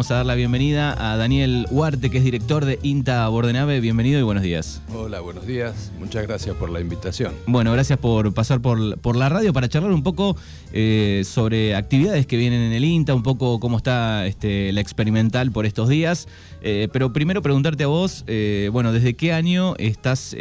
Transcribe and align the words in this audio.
vamos 0.00 0.12
a 0.12 0.14
dar 0.14 0.24
la 0.24 0.34
bienvenida 0.34 1.12
a 1.12 1.18
Daniel 1.18 1.66
Huarte, 1.70 2.08
que 2.08 2.16
es 2.16 2.24
director 2.24 2.64
de 2.64 2.78
INTA 2.82 3.28
Bordenave. 3.28 3.80
Bienvenido 3.80 4.18
y 4.18 4.22
buenos 4.22 4.42
días. 4.42 4.80
Hola, 4.94 5.20
buenos 5.20 5.46
días. 5.46 5.92
Muchas 5.98 6.26
gracias 6.26 6.56
por 6.56 6.70
la 6.70 6.80
invitación. 6.80 7.34
Bueno, 7.46 7.70
gracias 7.72 7.98
por 7.98 8.32
pasar 8.32 8.62
por, 8.62 8.98
por 9.00 9.14
la 9.14 9.28
radio 9.28 9.52
para 9.52 9.68
charlar 9.68 9.92
un 9.92 10.02
poco 10.02 10.38
eh, 10.72 11.20
sobre 11.26 11.74
actividades 11.74 12.26
que 12.26 12.38
vienen 12.38 12.62
en 12.62 12.72
el 12.72 12.82
INTA, 12.82 13.14
un 13.14 13.22
poco 13.22 13.60
cómo 13.60 13.76
está 13.76 14.24
este, 14.24 14.72
la 14.72 14.80
experimental 14.80 15.52
por 15.52 15.66
estos 15.66 15.90
días. 15.90 16.28
Eh, 16.62 16.88
pero 16.90 17.12
primero 17.12 17.42
preguntarte 17.42 17.84
a 17.84 17.88
vos, 17.88 18.24
eh, 18.26 18.70
bueno, 18.72 18.94
¿desde 18.94 19.12
qué 19.12 19.34
año 19.34 19.74
estás 19.76 20.34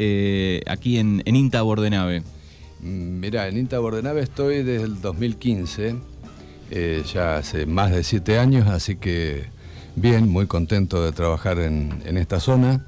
aquí 0.67 0.99
en, 0.99 1.21
en 1.25 1.35
INTA 1.35 1.63
Bordenave? 1.63 2.23
Mm, 2.79 3.19
Mirá, 3.19 3.49
en 3.49 3.57
INTA 3.57 3.79
Bordenave 3.79 4.21
estoy 4.21 4.63
desde 4.63 4.85
el 4.85 5.01
2015 5.01 5.97
eh, 6.71 7.03
ya 7.13 7.37
hace 7.37 7.65
más 7.65 7.91
de 7.91 8.03
siete 8.03 8.37
años, 8.37 8.67
así 8.67 8.95
que 8.95 9.45
bien, 9.95 10.27
muy 10.29 10.47
contento 10.47 11.03
de 11.03 11.11
trabajar 11.11 11.59
en, 11.59 12.17
esta 12.17 12.39
zona. 12.39 12.85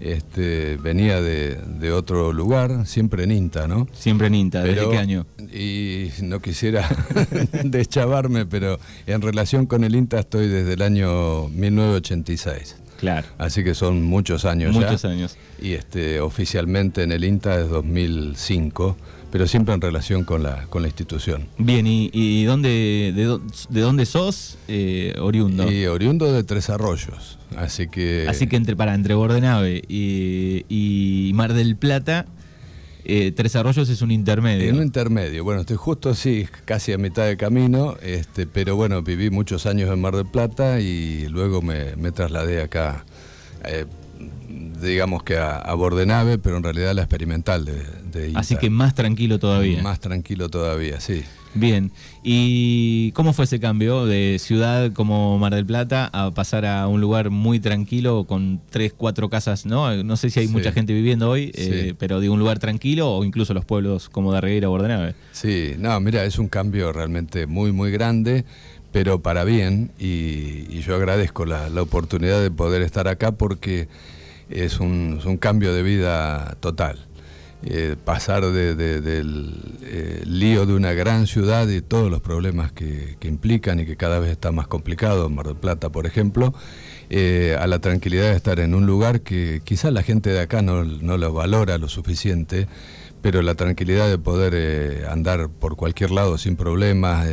Este, 0.00 0.76
venía 0.76 1.20
de, 1.22 1.92
otro 1.92 2.32
lugar, 2.32 2.86
siempre 2.86 3.24
en 3.24 3.30
INTA, 3.30 3.68
¿no? 3.68 3.86
Siempre 3.92 4.26
en 4.26 4.34
INTA, 4.34 4.62
¿desde 4.62 4.88
qué 4.88 4.98
año? 4.98 5.26
Y 5.52 6.08
no 6.22 6.40
quisiera 6.40 6.88
deschavarme, 7.64 8.44
pero 8.44 8.78
en 9.06 9.22
relación 9.22 9.66
con 9.66 9.84
el 9.84 9.94
INTA 9.94 10.20
estoy 10.20 10.48
desde 10.48 10.74
el 10.74 10.82
año 10.82 11.48
1986. 11.48 12.83
Claro. 13.04 13.26
Así 13.38 13.62
que 13.62 13.74
son 13.74 14.02
muchos 14.02 14.44
años 14.44 14.74
muchos 14.74 15.04
años. 15.04 15.36
Y 15.60 15.72
este, 15.72 16.20
oficialmente 16.20 17.02
en 17.02 17.12
el 17.12 17.24
INTA 17.24 17.60
es 17.60 17.68
2005 17.68 18.96
pero 19.34 19.48
siempre 19.48 19.74
en 19.74 19.80
relación 19.80 20.22
con 20.22 20.44
la, 20.44 20.66
con 20.70 20.82
la 20.82 20.86
institución. 20.86 21.48
Bien, 21.58 21.84
¿y, 21.88 22.44
dónde, 22.44 23.12
de, 23.12 23.80
dónde 23.80 24.06
sos 24.06 24.58
eh, 24.68 25.12
oriundo? 25.18 25.68
Y 25.68 25.86
oriundo 25.86 26.32
de 26.32 26.44
Tres 26.44 26.70
Arroyos, 26.70 27.40
así 27.56 27.88
que... 27.88 28.26
Así 28.28 28.46
que 28.46 28.54
entre, 28.54 28.76
para, 28.76 28.94
entre 28.94 29.14
Bordenave 29.14 29.82
y, 29.88 31.32
Mar 31.34 31.52
del 31.52 31.74
Plata... 31.74 32.26
Eh, 33.06 33.32
Tres 33.32 33.54
Arroyos 33.56 33.88
es 33.88 34.00
un 34.02 34.10
intermedio. 34.10 34.72
un 34.72 34.82
intermedio. 34.82 35.44
Bueno, 35.44 35.60
estoy 35.60 35.76
justo 35.76 36.10
así, 36.10 36.48
casi 36.64 36.92
a 36.92 36.98
mitad 36.98 37.26
de 37.26 37.36
camino, 37.36 37.96
este, 38.02 38.46
pero 38.46 38.76
bueno, 38.76 39.02
viví 39.02 39.30
muchos 39.30 39.66
años 39.66 39.90
en 39.92 40.00
Mar 40.00 40.16
del 40.16 40.26
Plata 40.26 40.80
y 40.80 41.28
luego 41.28 41.60
me, 41.60 41.94
trasladé 42.12 42.62
acá 42.62 43.04
eh, 43.64 43.84
digamos 44.80 45.22
que 45.22 45.36
a, 45.36 45.72
Bordenave, 45.74 46.38
pero 46.38 46.56
en 46.56 46.62
realidad 46.62 46.94
la 46.94 47.02
experimental 47.02 47.64
de, 47.64 47.82
de 48.10 48.32
Así 48.34 48.56
que 48.56 48.70
más 48.70 48.94
tranquilo 48.94 49.38
todavía. 49.38 49.82
Más 49.82 50.00
tranquilo 50.00 50.48
todavía, 50.48 51.00
sí. 51.00 51.24
Bien, 51.54 51.92
¿y 52.22 53.12
cómo 53.12 53.32
fue 53.32 53.44
ese 53.44 53.60
cambio 53.60 54.06
de 54.06 54.38
ciudad 54.40 54.92
como 54.92 55.38
Mar 55.38 55.54
del 55.54 55.64
Plata 55.64 56.10
a 56.12 56.32
pasar 56.32 56.66
a 56.66 56.88
un 56.88 57.00
lugar 57.00 57.30
muy 57.30 57.60
tranquilo 57.60 58.24
con 58.24 58.60
tres, 58.70 58.92
cuatro 58.96 59.30
casas, 59.30 59.64
¿no? 59.64 60.02
No 60.02 60.16
sé 60.16 60.30
si 60.30 60.40
hay 60.40 60.48
mucha 60.48 60.72
gente 60.72 60.92
viviendo 60.92 61.30
hoy, 61.30 61.52
eh, 61.54 61.94
pero 61.98 62.20
de 62.20 62.28
un 62.28 62.38
lugar 62.38 62.58
tranquilo 62.58 63.10
o 63.10 63.24
incluso 63.24 63.54
los 63.54 63.64
pueblos 63.64 64.08
como 64.08 64.32
Darreguera 64.32 64.68
o 64.68 64.72
Bordenave. 64.72 65.14
Sí, 65.32 65.74
no, 65.78 65.98
mira, 66.00 66.24
es 66.24 66.38
un 66.38 66.48
cambio 66.48 66.92
realmente 66.92 67.46
muy, 67.46 67.72
muy 67.72 67.90
grande 67.90 68.44
pero 68.92 69.20
para 69.22 69.42
bien, 69.42 69.90
y, 69.98 70.78
yo 70.78 70.94
agradezco 70.94 71.44
la, 71.46 71.68
la, 71.68 71.82
oportunidad 71.82 72.40
de 72.40 72.52
poder 72.52 72.80
estar 72.80 73.08
acá 73.08 73.32
porque 73.32 73.88
es 74.48 74.80
un, 74.80 75.38
cambio 75.40 75.74
de 75.74 75.82
vida 75.82 76.56
total. 76.60 77.04
Eh, 77.66 77.96
pasar 78.04 78.44
del 78.44 79.54
eh, 79.84 80.22
lío 80.26 80.66
de 80.66 80.74
una 80.74 80.92
gran 80.92 81.26
ciudad 81.26 81.66
y 81.66 81.80
todos 81.80 82.10
los 82.10 82.20
problemas 82.20 82.72
que, 82.72 83.16
implican 83.22 83.80
y 83.80 83.86
que 83.86 83.96
cada 83.96 84.18
vez 84.18 84.32
está 84.32 84.52
más 84.52 84.66
complicado, 84.66 85.30
Mar 85.30 85.46
del 85.46 85.56
Plata 85.56 85.88
por 85.88 86.06
ejemplo, 86.06 86.52
eh, 87.08 87.56
a 87.58 87.66
la 87.66 87.78
tranquilidad 87.78 88.28
de 88.28 88.36
estar 88.36 88.60
en 88.60 88.74
un 88.74 88.84
lugar 88.84 89.22
que 89.22 89.62
quizás 89.64 89.94
la 89.94 90.02
gente 90.02 90.28
de 90.28 90.40
acá 90.40 90.60
no, 90.60 90.84
no 90.84 91.16
lo 91.16 91.32
valora 91.32 91.78
lo 91.78 91.88
suficiente, 91.88 92.68
pero 93.22 93.40
la 93.40 93.54
tranquilidad 93.54 94.10
de 94.10 94.18
poder 94.18 95.06
andar 95.06 95.48
por 95.48 95.76
cualquier 95.76 96.10
lado 96.10 96.36
sin 96.36 96.56
problemas, 96.56 97.26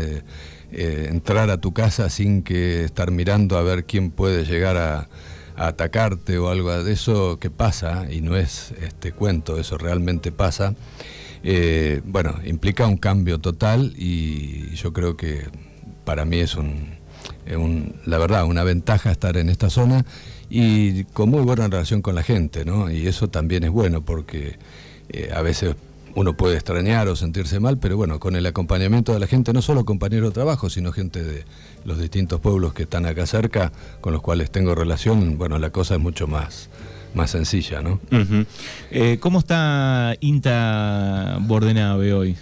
entrar 0.72 1.50
a 1.50 1.59
tu 1.59 1.74
casa 1.74 2.09
sin 2.09 2.42
que 2.42 2.86
estar 2.86 3.12
mirando 3.12 3.58
a 3.58 3.63
ver 3.63 3.84
quién 3.84 4.12
puede 4.12 4.46
llegar 4.46 4.78
a 4.78 5.09
atacarte 5.56 6.38
o 6.38 6.50
algo 6.50 6.84
de 6.84 6.94
eso 6.94 7.39
que 7.39 7.50
pasa, 7.50 8.12
y 8.12 8.22
no 8.22 8.35
es 8.35 8.73
este 8.81 9.12
cuento, 9.12 9.59
eso 9.59 9.78
realmente 9.78 10.31
pasa, 10.31 10.75
eh, 11.44 12.01
bueno, 12.06 12.39
implica 12.45 12.85
un 12.88 12.97
cambio 12.97 13.39
total 13.39 13.94
y 13.97 14.69
yo 14.75 14.94
creo 14.94 15.17
que 15.17 15.47
para 16.06 16.25
mí 16.25 16.39
es 16.39 16.56
un, 16.56 17.00
la 18.06 18.17
verdad, 18.17 18.45
una 18.45 18.63
ventaja 18.63 19.12
estar 19.12 19.38
en 19.38 19.50
esta 19.50 19.69
zona 19.69 20.06
y 20.50 21.06
con 21.06 21.29
muy 21.29 21.41
buena 21.41 21.68
relación 21.68 22.01
con 22.01 22.16
la 22.16 22.23
gente, 22.23 22.66
¿no? 22.66 22.91
Y 22.91 23.07
eso 23.07 23.29
también 23.29 23.63
es 23.63 23.72
bueno 23.72 24.01
porque 24.01 24.57
eh, 25.09 25.31
a 25.33 25.41
veces 25.41 25.75
uno 26.16 26.36
puede 26.36 26.56
extrañar 26.56 27.08
o 27.08 27.16
sentirse 27.16 27.60
mal, 27.60 27.78
pero 27.78 27.98
bueno, 27.98 28.20
con 28.20 28.36
el 28.36 28.46
acompañamiento 28.46 29.14
de 29.14 29.20
la 29.20 29.28
gente, 29.28 29.54
no 29.54 29.62
solo 29.62 29.86
compañeros 29.86 30.30
de 30.30 30.34
trabajo, 30.34 30.70
sino 30.70 30.92
gente 30.92 31.24
de 31.24 31.46
los 31.86 32.00
distintos 32.00 32.40
pueblos 32.40 32.74
que 32.74 32.84
están 32.84 33.06
acá 33.06 33.26
cerca, 33.26 33.72
con 34.02 34.14
los 34.14 34.22
cuales 34.22 34.52
tengo 34.52 34.76
relación, 34.76 35.38
bueno, 35.38 35.58
la 35.60 35.70
cosa 35.72 35.96
es 35.96 36.02
mucho 36.02 36.28
más, 36.28 36.70
más 37.14 37.32
sencilla, 37.32 37.82
¿no? 37.82 38.00
Eh, 38.92 39.18
¿Cómo 39.20 39.40
está 39.40 40.16
INTA 40.20 41.38
Bordenave 41.42 42.14
hoy? 42.14 42.36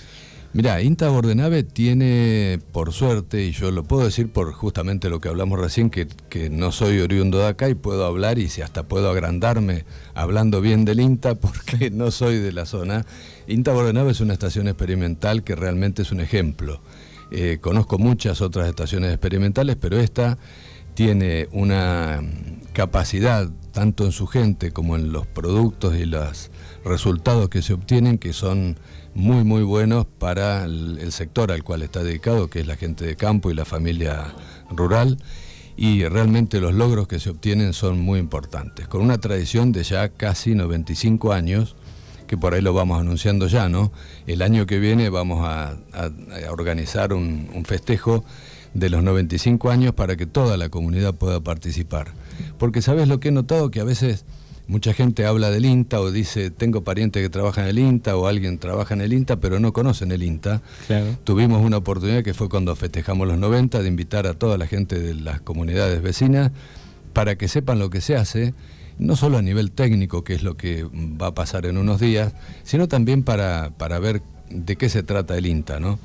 Mira, 0.51 0.81
INTA 0.81 1.09
Bordenave 1.09 1.61
tiene, 1.61 2.59
por 2.71 2.91
suerte, 2.91 3.43
y 3.43 3.51
yo 3.51 3.69
lo 3.69 3.83
puedo 3.83 4.05
decir 4.05 4.31
por 4.31 4.51
justamente 4.51 5.07
lo 5.07 5.21
que 5.21 5.29
hablamos 5.29 5.59
recién, 5.59 5.91
que, 5.91 6.07
que, 6.07 6.49
no 6.49 6.71
soy 6.71 6.99
oriundo 7.01 7.37
de 7.37 7.47
acá 7.47 7.69
y 7.69 7.75
puedo 7.75 8.03
hablar 8.03 8.39
y 8.39 8.49
si 8.49 8.63
hasta 8.63 8.81
puedo 8.81 9.11
agrandarme 9.11 9.85
hablando 10.15 10.59
bien 10.59 10.85
del 10.85 11.01
INTA 11.01 11.35
porque 11.35 11.89
no 11.93 12.09
soy 12.09 12.39
de 12.39 12.51
la 12.51 12.65
zona. 12.65 13.05
INTA 13.47 13.73
Bordenave 13.73 14.09
es 14.11 14.21
una 14.21 14.33
estación 14.33 14.67
experimental 14.67 15.43
que 15.43 15.55
realmente 15.55 16.01
es 16.01 16.11
un 16.11 16.19
ejemplo. 16.19 16.81
Eh, 17.29 17.59
conozco 17.61 17.99
muchas 17.99 18.41
otras 18.41 18.67
estaciones 18.67 19.11
experimentales, 19.11 19.75
pero 19.79 19.99
esta 19.99 20.39
tiene 20.99 21.47
una 21.53 22.21
capacidad, 22.73 23.49
tanto 23.71 24.03
en 24.03 24.11
su 24.11 24.27
gente 24.27 24.71
como 24.71 24.97
en 24.97 25.13
los 25.13 25.25
productos 25.25 25.95
y 25.95 26.03
los 26.03 26.51
resultados 26.83 27.47
que 27.47 27.61
se 27.61 27.71
obtienen, 27.71 28.17
que 28.17 28.33
son 28.33 28.77
muy, 29.15 29.45
muy 29.45 29.63
buenos 29.63 30.05
para 30.05 30.65
el, 30.65 31.09
sector 31.13 31.53
al 31.53 31.63
cual 31.63 31.83
está 31.83 32.03
dedicado, 32.03 32.49
que 32.49 32.59
es 32.59 32.67
la 32.67 32.75
gente 32.75 33.05
de 33.05 33.15
campo 33.15 33.49
y 33.49 33.53
la 33.53 33.63
familia 33.63 34.33
rural. 34.71 35.19
Y 35.77 36.03
realmente 36.03 36.59
los 36.59 36.73
logros 36.73 37.07
que 37.07 37.21
se 37.21 37.29
obtienen 37.29 37.71
son 37.71 38.01
muy 38.01 38.19
importantes. 38.19 38.89
Con 38.89 38.99
una 38.99 39.19
tradición 39.19 39.71
de 39.71 39.83
ya 39.83 40.09
casi 40.09 40.53
95 40.53 41.31
años, 41.31 41.77
que 42.27 42.37
por 42.37 42.55
ahí 42.55 42.61
lo 42.61 42.73
vamos 42.73 42.99
anunciando 42.99 43.47
ya, 43.47 43.69
¿no? 43.69 43.93
El 44.27 44.41
año 44.41 44.65
que 44.65 44.79
viene 44.79 45.09
vamos 45.09 45.47
a, 45.47 45.77
organizar 46.49 47.13
un, 47.13 47.49
un, 47.53 47.63
festejo 47.63 48.25
de 48.73 48.89
los 48.89 49.03
95 49.03 49.69
años 49.69 49.93
para 49.93 50.15
que 50.15 50.25
toda 50.25 50.57
la 50.57 50.69
comunidad 50.69 51.13
pueda 51.15 51.39
participar. 51.41 52.13
Porque 52.57 52.81
sabes 52.81 53.07
lo 53.07 53.19
que 53.19 53.29
he 53.29 53.31
notado 53.31 53.71
que 53.71 53.79
a 53.79 53.83
veces 53.83 54.25
Mucha 54.69 54.93
gente 54.93 55.25
habla 55.25 55.49
del 55.49 55.65
INTA 55.65 55.99
o 55.99 56.11
dice, 56.11 56.51
tengo 56.51 56.83
parientes 56.83 57.23
que 57.23 57.29
trabajan 57.29 57.63
en 57.63 57.69
el 57.71 57.79
INTA 57.79 58.15
o 58.15 58.27
alguien 58.27 58.59
trabaja 58.59 58.93
en 58.93 59.01
el 59.01 59.13
INTA, 59.13 59.37
pero 59.37 59.59
no 59.59 59.73
conocen 59.73 60.11
el 60.11 60.21
INTA. 60.21 60.61
Tuvimos 61.23 61.65
una 61.65 61.77
oportunidad 61.77 62.23
que 62.23 62.35
fue 62.35 62.49
cuando 62.49 62.75
festejamos 62.75 63.27
los 63.27 63.39
90 63.39 63.81
de 63.81 63.87
invitar 63.87 64.27
a 64.27 64.35
toda 64.35 64.59
la 64.59 64.67
gente 64.67 64.99
de 64.99 65.15
las 65.15 65.41
comunidades 65.41 66.03
vecinas 66.03 66.51
para 67.13 67.35
que 67.35 67.47
sepan 67.47 67.79
lo 67.79 67.89
que 67.89 67.99
se 67.99 68.15
hace, 68.15 68.53
no 68.99 69.15
solo 69.15 69.39
a 69.39 69.41
nivel 69.41 69.71
técnico, 69.71 70.23
que 70.23 70.35
es 70.35 70.43
lo 70.43 70.55
que 70.55 70.83
va 70.83 71.27
a 71.27 71.33
pasar 71.33 71.65
en 71.65 71.79
unos 71.79 71.99
días, 71.99 72.33
sino 72.61 72.87
también 72.87 73.23
para, 73.23 73.71
para 73.75 73.97
ver 73.97 74.21
de 74.51 74.75
qué 74.75 74.87
se 74.87 75.01
trata 75.01 75.35
el 75.35 75.47
INTA, 75.47 75.79
¿no? 75.79 75.97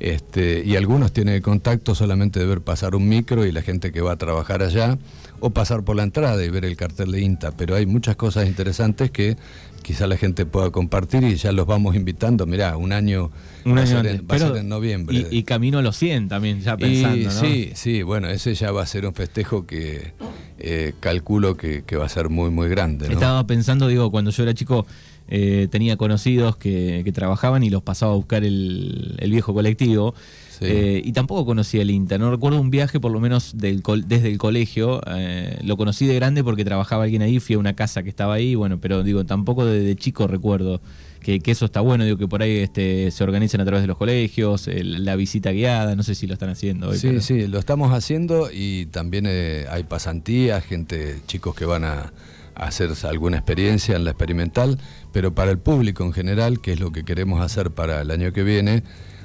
Este, 0.00 0.62
y 0.64 0.76
algunos 0.76 1.12
tienen 1.12 1.42
contacto 1.42 1.94
solamente 1.94 2.40
de 2.40 2.46
ver 2.46 2.62
pasar 2.62 2.94
un 2.94 3.06
micro 3.06 3.44
y 3.44 3.52
la 3.52 3.60
gente 3.60 3.92
que 3.92 4.00
va 4.00 4.12
a 4.12 4.16
trabajar 4.16 4.62
allá, 4.62 4.98
o 5.40 5.50
pasar 5.50 5.84
por 5.84 5.94
la 5.94 6.02
entrada 6.02 6.42
y 6.42 6.48
ver 6.48 6.64
el 6.64 6.76
cartel 6.76 7.12
de 7.12 7.20
INTA, 7.20 7.52
pero 7.52 7.74
hay 7.74 7.84
muchas 7.84 8.16
cosas 8.16 8.46
interesantes 8.46 9.10
que 9.10 9.36
quizá 9.82 10.06
la 10.06 10.16
gente 10.16 10.46
pueda 10.46 10.70
compartir 10.70 11.22
y 11.24 11.34
ya 11.36 11.52
los 11.52 11.66
vamos 11.66 11.96
invitando, 11.96 12.46
mirá, 12.46 12.76
un 12.76 12.92
año, 12.92 13.30
un 13.64 13.76
va, 13.76 13.82
año 13.82 13.98
a 13.98 14.38
ser, 14.38 14.56
en, 14.56 14.68
noviembre. 14.68 15.26
Y, 15.30 15.42
camino 15.42 15.78
a 15.78 15.82
los 15.82 15.96
100 15.96 16.28
también, 16.28 16.60
ya 16.60 16.76
pensando, 16.76 17.30
Sí, 17.30 17.72
sí, 17.74 18.02
bueno, 18.02 18.28
ese 18.28 18.54
ya 18.54 18.72
va 18.72 18.82
a 18.82 18.86
ser 18.86 19.06
un 19.06 19.14
festejo 19.14 19.66
que 19.66 20.12
eh, 20.60 20.92
calculo 21.00 21.56
que, 21.56 21.82
va 21.96 22.06
a 22.06 22.08
ser 22.08 22.28
muy, 22.28 22.50
muy 22.50 22.68
grande. 22.68 23.12
Estaba 23.12 23.46
pensando, 23.46 23.88
digo, 23.88 24.10
cuando 24.10 24.30
yo 24.30 24.42
era 24.42 24.54
chico 24.54 24.86
eh, 25.32 25.68
tenía 25.70 25.96
conocidos 25.96 26.56
que, 26.56 27.08
trabajaban 27.14 27.62
y 27.62 27.70
los 27.70 27.82
pasaba 27.82 28.12
a 28.12 28.16
buscar 28.16 28.42
el, 28.44 29.16
viejo 29.30 29.54
colectivo. 29.54 30.14
Eh, 30.62 31.00
y 31.02 31.12
tampoco 31.12 31.46
conocía 31.46 31.80
el 31.80 31.90
INTA. 31.90 32.18
No 32.18 32.30
recuerdo 32.30 32.60
un 32.60 32.68
viaje, 32.68 33.00
por 33.00 33.12
lo 33.12 33.20
menos 33.20 33.56
del 33.56 33.82
desde 34.06 34.28
el 34.28 34.36
colegio. 34.36 35.00
Eh, 35.06 35.58
lo 35.62 35.76
conocí 35.76 36.06
de 36.06 36.16
grande 36.16 36.44
porque 36.44 36.64
trabajaba 36.64 37.04
alguien 37.04 37.22
ahí, 37.22 37.40
fui 37.40 37.54
a 37.54 37.58
una 37.58 37.74
casa 37.74 38.02
que 38.02 38.10
estaba 38.10 38.34
ahí, 38.34 38.56
bueno, 38.56 38.78
pero 38.78 39.02
digo, 39.02 39.24
tampoco 39.24 39.64
de, 39.64 39.96
chico 39.96 40.26
recuerdo 40.26 40.82
que, 41.20 41.40
eso 41.44 41.64
está 41.64 41.80
bueno, 41.80 42.04
digo 42.04 42.16
que 42.16 42.26
por 42.26 42.42
ahí 42.42 42.58
este, 42.58 43.10
se 43.10 43.22
organizan 43.22 43.60
a 43.60 43.64
través 43.64 43.82
de 43.82 43.88
los 43.88 43.96
colegios, 43.96 44.68
la 44.72 45.16
visita 45.16 45.52
guiada, 45.52 45.94
no 45.94 46.02
sé 46.02 46.14
si 46.14 46.26
lo 46.26 46.34
están 46.34 46.50
haciendo 46.50 46.88
hoy. 46.88 46.98
Sí, 46.98 47.20
sí, 47.20 47.46
lo 47.46 47.58
estamos 47.58 47.92
haciendo 47.92 48.50
y 48.52 48.86
también 48.86 49.26
hay 49.26 49.84
pasantías, 49.84 50.64
gente, 50.64 51.20
chicos 51.26 51.54
que 51.54 51.64
van 51.64 51.84
a 51.84 52.12
hacer 52.54 52.90
alguna 53.04 53.38
experiencia 53.38 53.96
en 53.96 54.04
la 54.04 54.10
experimental, 54.10 54.78
pero 55.12 55.34
para 55.34 55.50
el 55.50 55.58
público 55.58 56.04
en 56.04 56.12
general, 56.12 56.60
que 56.60 56.72
es 56.72 56.80
lo 56.80 56.92
que 56.92 57.04
queremos 57.04 57.40
hacer 57.40 57.70
para 57.70 58.02
el 58.02 58.10
año 58.10 58.32
que 58.32 58.42
viene, 58.42 58.82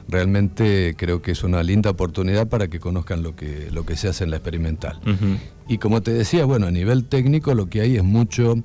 realmente 0.07 0.95
creo 0.97 1.21
que 1.21 1.31
es 1.31 1.43
una 1.43 1.63
linda 1.63 1.89
oportunidad 1.89 2.47
para 2.47 2.67
que 2.67 2.79
conozcan 2.79 3.23
lo 3.23 3.35
que, 3.35 3.69
lo 3.71 3.85
que 3.85 3.95
se 3.97 4.07
hace 4.07 4.23
en 4.23 4.31
la 4.31 4.37
experimental. 4.37 4.99
Y 5.67 5.77
como 5.79 6.01
te 6.01 6.11
decía, 6.11 6.45
bueno, 6.45 6.67
a 6.67 6.71
nivel 6.71 7.05
técnico 7.05 7.53
lo 7.53 7.69
que 7.69 7.81
hay 7.81 7.97
es 7.97 8.03
mucho 8.03 8.63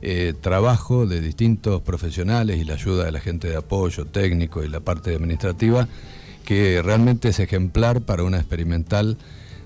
eh, 0.00 0.34
trabajo 0.40 1.06
de 1.06 1.20
distintos 1.20 1.82
profesionales 1.82 2.58
y 2.58 2.64
la 2.64 2.74
ayuda 2.74 3.04
de 3.04 3.12
la 3.12 3.20
gente 3.20 3.48
de 3.48 3.56
apoyo 3.56 4.04
técnico 4.04 4.62
y 4.62 4.68
la 4.68 4.80
parte 4.80 5.14
administrativa, 5.14 5.88
que 6.44 6.80
realmente 6.82 7.28
es 7.30 7.40
ejemplar 7.40 8.02
para 8.02 8.22
una 8.22 8.38
experimental 8.38 9.18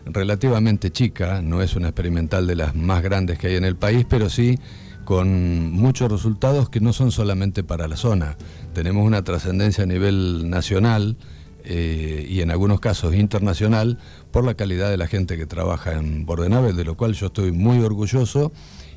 relativamente 0.07 0.91
chica, 0.91 1.43
no 1.43 1.63
es 1.63 1.77
una 1.77 1.89
experimental 1.89 2.47
de 2.47 2.57
las 2.57 2.75
más 2.75 3.03
grandes 3.03 3.39
que 3.39 3.49
hay 3.49 3.57
en 3.57 3.65
el 3.65 3.77
país, 3.77 4.07
pero 4.09 4.29
sí 4.31 4.59
con 5.05 5.73
muchos 5.73 6.11
resultados 6.11 6.69
que 6.69 6.81
no 6.81 6.93
son 6.93 7.13
solamente 7.13 7.63
para 7.65 7.89
la 7.89 7.97
zona. 7.97 8.37
Tenemos 8.73 9.07
una 9.07 9.23
trascendencia 9.25 9.85
a 9.85 9.87
nivel 9.87 10.49
nacional 10.49 11.17
eh, 11.65 12.27
y 12.29 12.41
en 12.41 12.51
algunos 12.51 12.81
casos 12.81 13.15
internacional 13.15 13.99
por 14.31 14.45
la 14.45 14.55
calidad 14.55 14.91
de 14.91 14.97
la 14.97 15.07
gente 15.07 15.37
que 15.37 15.47
trabaja 15.47 15.93
en 15.93 16.25
Bordenave, 16.25 16.73
de 16.73 16.85
lo 16.85 16.97
cual 16.97 17.15
yo 17.15 17.27
estoy 17.27 17.53
muy 17.53 17.79
orgulloso 17.81 18.53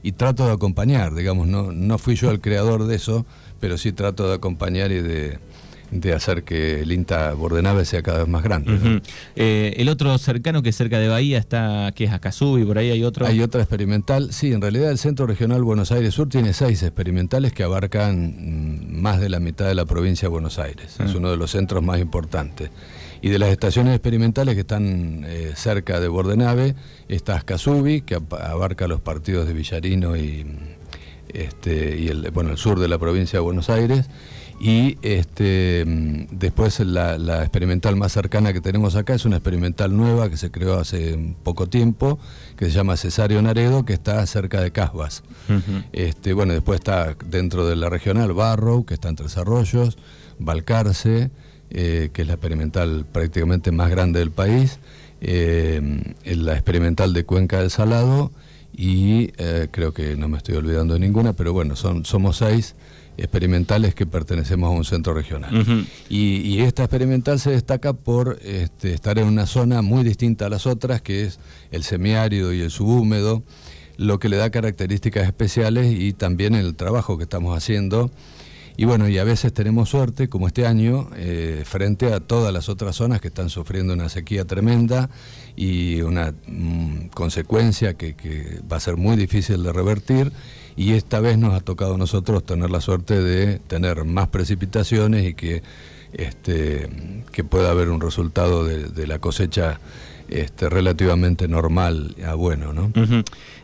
y 0.05 0.11
trato 0.11 0.45
de 0.45 0.53
acompañar, 0.53 1.15
digamos, 1.15 1.47
no, 1.47 1.71
no 1.71 1.97
fui 1.97 2.13
yo 2.15 2.29
el 2.29 2.39
creador 2.39 2.85
de 2.85 2.95
eso, 2.95 3.25
pero 3.59 3.75
sí 3.75 3.91
trato 3.91 4.27
de 4.29 4.35
acompañar 4.35 4.91
y 4.91 5.01
de, 5.01 5.39
de 5.89 6.13
hacer 6.13 6.43
que 6.43 6.81
el 6.81 6.91
INTA 6.91 7.33
Bordenave 7.33 7.85
sea 7.85 8.03
cada 8.03 8.19
vez 8.19 8.27
más 8.27 8.43
grande. 8.43 9.01
Eh, 9.35 9.73
el 9.77 9.89
otro 9.89 10.15
cercano 10.19 10.61
que 10.61 10.69
es 10.69 10.75
cerca 10.75 10.99
de 10.99 11.07
Bahía 11.07 11.39
está, 11.39 11.91
que 11.95 12.03
es 12.03 12.11
y 12.11 12.65
por 12.65 12.77
ahí 12.77 12.91
hay 12.91 13.03
otro. 13.03 13.25
Hay 13.25 13.41
otra 13.41 13.61
experimental, 13.61 14.31
sí, 14.31 14.53
en 14.53 14.61
realidad 14.61 14.91
el 14.91 14.99
Centro 14.99 15.25
Regional 15.25 15.63
Buenos 15.63 15.91
Aires 15.91 16.13
Sur 16.13 16.29
tiene 16.29 16.53
seis 16.53 16.83
experimentales 16.83 17.51
que 17.51 17.63
abarcan 17.63 18.35
mm, 18.37 19.01
más 19.01 19.19
de 19.19 19.29
la 19.29 19.39
mitad 19.39 19.65
de 19.65 19.73
la 19.73 19.85
provincia 19.85 20.27
de 20.27 20.31
Buenos 20.31 20.59
Aires, 20.59 20.97
es 21.03 21.15
uno 21.15 21.31
de 21.31 21.37
los 21.37 21.49
centros 21.49 21.81
más 21.81 21.99
importantes. 21.99 22.69
Y 23.25 23.29
de 23.29 23.39
las 23.39 23.49
estaciones 23.49 23.95
experimentales 23.95 24.53
que 24.53 24.61
están 24.61 25.23
eh, 25.25 25.53
cerca 25.55 25.99
de 25.99 26.07
Bordenave, 26.07 26.75
está 27.07 27.33
Ascasubi, 27.33 28.01
que 28.01 28.13
abarca 28.13 28.87
los 28.87 29.01
partidos 29.01 29.47
de 29.47 29.53
Villarino 29.53 30.15
y, 30.15 30.45
este, 31.29 31.97
y 31.97 32.09
el, 32.09 32.29
bueno, 32.29 32.51
el 32.51 32.57
sur 32.57 32.79
de 32.79 32.87
la 32.87 32.99
provincia 32.99 33.39
de 33.39 33.43
Buenos 33.43 33.71
Aires 33.71 34.11
y 34.59 34.99
este, 35.01 35.83
mm, 35.87 36.37
después 36.37 36.79
la, 36.81 37.15
experimental 37.41 37.95
más 37.95 38.11
cercana 38.11 38.53
que 38.53 38.61
tenemos 38.61 38.95
acá 38.95 39.15
es 39.15 39.25
una 39.25 39.37
experimental 39.37 39.97
nueva 39.97 40.29
que 40.29 40.37
se 40.37 40.51
creó 40.51 40.79
hace 40.79 41.35
poco 41.41 41.65
tiempo, 41.65 42.19
que 42.55 42.65
se 42.65 42.73
llama 42.73 42.95
Cesario 42.95 43.41
Naredo, 43.41 43.85
que 43.85 43.93
está 43.93 44.23
cerca 44.27 44.61
de 44.61 44.69
Casbas. 44.69 45.23
este, 45.93 46.33
bueno, 46.33 46.53
después 46.53 46.79
está 46.79 47.17
dentro 47.25 47.65
de 47.67 47.75
la 47.75 47.89
regional 47.89 48.33
Barrow, 48.33 48.85
que 48.85 48.93
está 48.93 49.09
en 49.09 49.15
Tres 49.15 49.35
Arroyos, 49.35 49.97
Balcarce, 50.37 51.31
eh, 51.69 52.09
que 52.13 52.21
es 52.21 52.27
la 52.27 52.35
experimental 52.35 53.05
prácticamente 53.11 53.71
más 53.71 53.89
grande 53.89 54.19
del 54.19 54.31
país, 54.31 54.79
eh, 55.21 55.81
la 56.25 56.53
experimental 56.53 57.13
de 57.13 57.25
Cuenca 57.25 57.59
del 57.59 57.71
Salado 57.71 58.31
y 58.77 59.31
eh, 59.37 59.67
creo 59.71 59.93
que 59.93 60.15
no 60.15 60.27
me 60.27 60.37
estoy 60.37 60.55
olvidando 60.55 60.93
de 60.93 60.99
ninguna, 60.99 61.33
pero 61.33 61.53
bueno, 61.53 61.75
son, 61.75 62.05
somos 62.05 62.37
seis 62.37 62.75
experimentales 63.17 63.95
que 63.95 64.05
pertenecemos 64.05 64.67
a 64.67 64.71
un 64.71 64.83
centro 64.83 65.13
regional. 65.13 65.87
y, 66.09 66.59
esta 66.59 66.83
experimental 66.83 67.39
se 67.39 67.51
destaca 67.51 67.93
por 67.93 68.37
este, 68.43 68.93
estar 68.93 69.17
en 69.17 69.27
una 69.27 69.45
zona 69.45 69.81
muy 69.81 70.03
distinta 70.03 70.47
a 70.47 70.49
las 70.49 70.67
otras, 70.67 71.01
que 71.01 71.23
es 71.25 71.39
el 71.71 71.83
semiárido 71.83 72.53
y 72.53 72.61
el 72.61 72.71
subhúmedo, 72.71 73.43
lo 73.97 74.19
que 74.19 74.27
le 74.27 74.37
da 74.37 74.49
características 74.49 75.25
especiales 75.25 75.97
y 75.97 76.11
también 76.11 76.55
el 76.55 76.75
trabajo 76.75 77.17
que 77.17 77.23
estamos 77.23 77.57
haciendo. 77.57 78.11
Y 78.77 78.85
bueno, 78.85 79.07
y 79.07 79.17
a 79.17 79.23
veces 79.23 79.53
tenemos 79.53 79.89
suerte, 79.89 80.27
como 80.27 80.47
este 80.47 80.67
año, 80.67 81.09
eh, 81.15 81.63
frente 81.65 82.13
a 82.13 82.19
todas 82.19 82.53
las 82.53 82.67
otras 82.67 82.97
zonas 82.97 83.21
que 83.21 83.29
están 83.29 83.49
sufriendo 83.49 83.93
una 83.93 84.09
sequía 84.09 84.43
tremenda 84.45 85.09
y 85.55 86.01
una 86.01 86.33
mm, 86.47 87.07
consecuencia 87.13 87.93
que, 87.93 88.15
va 88.69 88.77
a 88.77 88.79
ser 88.81 88.97
muy 88.97 89.15
difícil 89.15 89.63
de 89.63 89.71
revertir. 89.71 90.33
Y 90.75 90.93
esta 90.93 91.21
vez 91.21 91.37
nos 91.37 91.53
ha 91.53 91.61
tocado 91.61 91.95
a 91.95 91.97
nosotros 91.97 92.43
tener 92.45 92.69
la 92.69 92.81
suerte 92.81 93.21
de 93.21 93.59
tener 93.59 94.03
más 94.03 94.27
precipitaciones 94.27 95.25
y 95.25 95.33
que, 95.33 95.63
este, 96.11 96.89
que 97.31 97.45
pueda 97.45 97.71
haber 97.71 97.89
un 97.89 98.01
resultado 98.01 98.65
de, 98.65 99.07
la 99.07 99.19
cosecha 99.19 99.79
este, 100.29 100.69
relativamente 100.69 101.47
normal 101.47 102.15
a 102.25 102.33
bueno, 102.33 102.73
¿no? 102.73 102.91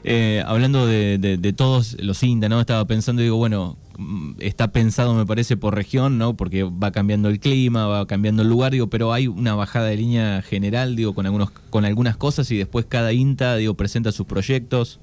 Eh, 0.03 0.43
hablando 0.45 0.85
de, 0.85 1.53
todos 1.55 1.97
los 1.99 2.21
INTA, 2.23 2.49
¿no? 2.49 2.59
Estaba 2.59 2.85
pensando, 2.85 3.21
digo, 3.21 3.37
bueno, 3.37 3.77
mm, 3.97 4.33
está 4.39 4.71
pensado, 4.71 5.13
me 5.13 5.25
parece, 5.25 5.57
por 5.57 5.75
región, 5.75 6.17
¿no? 6.17 6.35
Porque 6.35 6.63
va 6.63 6.91
cambiando 6.91 7.29
el 7.29 7.39
clima, 7.39 7.87
va 7.87 8.07
cambiando 8.07 8.43
el 8.43 8.49
lugar, 8.49 8.71
digo, 8.71 8.87
pero 8.87 9.13
hay 9.13 9.27
una 9.27 9.55
bajada 9.55 9.87
de 9.87 9.97
línea 9.97 10.41
general, 10.41 10.95
digo, 10.95 11.13
con 11.13 11.25
algunos, 11.25 11.51
con 11.69 11.85
algunas 11.85 12.17
cosas 12.17 12.49
y 12.51 12.57
después 12.57 12.85
cada 12.87 13.13
INTA, 13.13 13.55
digo, 13.55 13.73
presenta 13.73 14.11
sus 14.11 14.25
proyectos. 14.25 14.99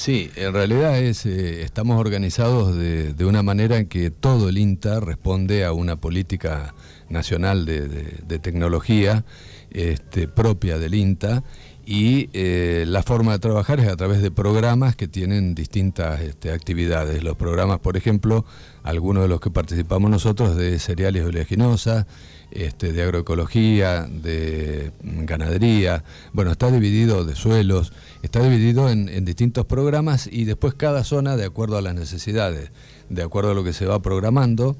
Sí, 0.00 0.30
en 0.34 0.54
realidad 0.54 0.98
es, 0.98 1.26
eh, 1.26 1.60
estamos 1.60 2.00
organizados 2.00 2.74
de, 2.74 3.14
una 3.26 3.42
manera 3.42 3.76
en 3.76 3.86
que 3.86 4.10
todo 4.10 4.48
el 4.48 4.56
INTA 4.56 4.98
responde 4.98 5.62
a 5.66 5.74
una 5.74 5.96
política 5.96 6.74
nacional 7.10 7.66
de, 7.66 8.38
tecnología 8.38 9.26
este, 9.70 10.26
propia 10.26 10.78
del 10.78 10.94
INTA 10.94 11.44
y 11.84 12.30
eh, 12.32 12.86
la 12.88 13.02
forma 13.02 13.32
de 13.32 13.40
trabajar 13.40 13.78
es 13.78 13.88
a 13.88 13.96
través 13.96 14.22
de 14.22 14.30
programas 14.30 14.96
que 14.96 15.06
tienen 15.06 15.54
distintas 15.54 16.22
este, 16.22 16.50
actividades. 16.50 17.22
Los 17.22 17.36
programas, 17.36 17.80
por 17.80 17.98
ejemplo, 17.98 18.46
algunos 18.82 19.24
de 19.24 19.28
los 19.28 19.40
que 19.42 19.50
participamos 19.50 20.10
nosotros 20.10 20.56
de 20.56 20.78
cereales 20.78 21.26
oleaginosas, 21.26 22.06
este, 22.52 22.92
de 22.92 23.02
agroecología, 23.02 24.08
de 24.10 24.92
ganadería, 25.02 26.04
bueno, 26.32 26.52
está 26.52 26.70
dividido 26.70 27.24
de 27.24 27.36
suelos, 27.36 27.92
está 28.22 28.42
dividido 28.42 28.90
en, 28.90 29.24
distintos 29.24 29.66
programas 29.66 30.28
y 30.30 30.44
después 30.44 30.74
cada 30.74 31.04
zona, 31.04 31.36
de 31.36 31.44
acuerdo 31.44 31.76
a 31.76 31.82
las 31.82 31.94
necesidades, 31.94 32.70
de 33.08 33.22
acuerdo 33.22 33.52
a 33.52 33.54
lo 33.54 33.64
que 33.64 33.72
se 33.72 33.86
va 33.86 34.02
programando, 34.02 34.76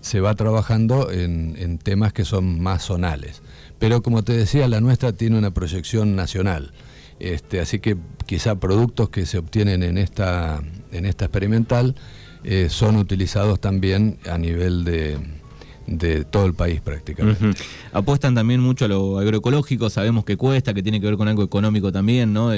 se 0.00 0.20
va 0.20 0.34
trabajando 0.34 1.10
en, 1.10 1.78
temas 1.78 2.12
que 2.12 2.24
son 2.24 2.60
más 2.60 2.84
zonales. 2.84 3.42
Pero 3.78 4.02
como 4.02 4.22
te 4.22 4.32
decía, 4.32 4.68
la 4.68 4.80
nuestra 4.80 5.12
tiene 5.12 5.38
una 5.38 5.52
proyección 5.52 6.14
nacional. 6.14 6.72
Este, 7.20 7.60
así 7.60 7.78
que 7.78 7.96
quizá 8.26 8.56
productos 8.56 9.08
que 9.08 9.24
se 9.24 9.38
obtienen 9.38 9.82
en 9.82 9.98
esta, 9.98 10.62
en 10.92 11.06
esta 11.06 11.26
experimental 11.26 11.94
eh, 12.42 12.68
son 12.68 12.96
utilizados 12.96 13.60
también 13.60 14.18
a 14.28 14.36
nivel 14.36 14.84
de, 14.84 15.18
de 15.86 16.24
todo 16.24 16.46
el 16.46 16.54
país 16.54 16.80
prácticamente. 16.80 17.58
Apuestan 17.92 18.34
también 18.34 18.60
mucho 18.60 18.86
a 18.86 18.88
lo 18.88 19.18
agroecológico, 19.18 19.90
sabemos 19.90 20.24
que 20.24 20.36
cuesta, 20.36 20.74
que 20.74 20.82
tiene 20.82 21.00
que 21.00 21.06
ver 21.06 21.16
con 21.16 21.28
algo 21.28 21.42
económico 21.42 21.92
también, 21.92 22.32
¿no? 22.32 22.50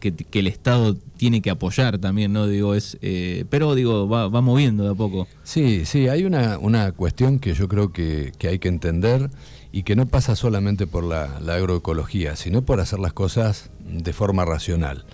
que, 0.00 0.14
el 0.32 0.46
Estado 0.46 0.96
tiene 1.16 1.40
que 1.40 1.50
apoyar 1.50 1.98
también, 1.98 2.32
¿no? 2.32 2.46
Digo, 2.46 2.74
es, 2.74 2.98
eh, 3.00 3.44
pero 3.50 3.74
digo, 3.74 4.08
va, 4.08 4.28
moviendo 4.40 4.84
de 4.84 4.90
a 4.90 4.94
poco. 4.94 5.26
Sí, 5.44 5.84
sí, 5.84 6.08
hay 6.08 6.24
una, 6.24 6.58
una 6.58 6.92
cuestión 6.92 7.38
que 7.38 7.54
yo 7.54 7.68
creo 7.68 7.92
que, 7.92 8.32
hay 8.42 8.58
que 8.58 8.68
entender 8.68 9.30
y 9.72 9.82
que 9.82 9.96
no 9.96 10.06
pasa 10.06 10.36
solamente 10.36 10.86
por 10.86 11.04
la, 11.04 11.40
la 11.40 11.54
agroecología, 11.54 12.36
sino 12.36 12.62
por 12.62 12.80
hacer 12.80 12.98
las 12.98 13.12
cosas 13.12 13.70
de 13.88 14.12
forma 14.12 14.44
racional. 14.44 15.04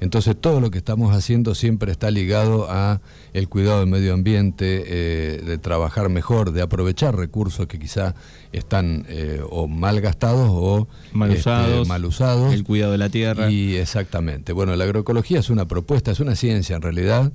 Entonces 0.00 0.36
todo 0.40 0.60
lo 0.60 0.70
que 0.70 0.78
estamos 0.78 1.14
haciendo 1.14 1.54
siempre 1.54 1.90
está 1.90 2.10
ligado 2.10 2.70
a 2.70 3.00
el 3.32 3.48
cuidado 3.48 3.80
del 3.80 3.88
medio 3.88 4.14
ambiente, 4.14 4.84
eh, 4.86 5.42
de 5.42 5.58
trabajar 5.58 6.08
mejor, 6.08 6.52
de 6.52 6.62
aprovechar 6.62 7.16
recursos 7.16 7.66
que 7.66 7.78
quizá 7.78 8.14
están 8.52 9.06
eh, 9.08 9.42
o 9.50 9.66
mal 9.66 10.00
gastados 10.00 10.48
o 10.52 10.88
mal 11.12 11.30
este, 11.30 11.40
usados, 11.40 11.88
mal 11.88 12.04
usados. 12.04 12.54
El 12.54 12.64
cuidado 12.64 12.92
de 12.92 12.98
la 12.98 13.08
tierra. 13.08 13.50
Y 13.50 13.76
exactamente. 13.76 14.52
Bueno, 14.52 14.76
la 14.76 14.84
agroecología 14.84 15.40
es 15.40 15.50
una 15.50 15.66
propuesta, 15.66 16.12
es 16.12 16.20
una 16.20 16.36
ciencia 16.36 16.76
en 16.76 16.82
realidad 16.82 17.32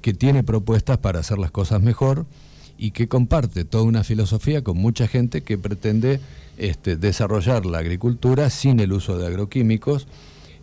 que 0.00 0.14
tiene 0.14 0.42
propuestas 0.42 0.98
para 0.98 1.20
hacer 1.20 1.38
las 1.38 1.50
cosas 1.50 1.82
mejor 1.82 2.26
y 2.78 2.92
que 2.92 3.08
comparte 3.08 3.64
toda 3.64 3.84
una 3.84 4.04
filosofía 4.04 4.62
con 4.62 4.76
mucha 4.76 5.08
gente 5.08 5.42
que 5.42 5.58
pretende 5.58 6.20
este, 6.58 6.96
desarrollar 6.96 7.66
la 7.66 7.78
agricultura 7.78 8.48
sin 8.50 8.80
el 8.80 8.92
uso 8.92 9.18
de 9.18 9.26
agroquímicos 9.26 10.06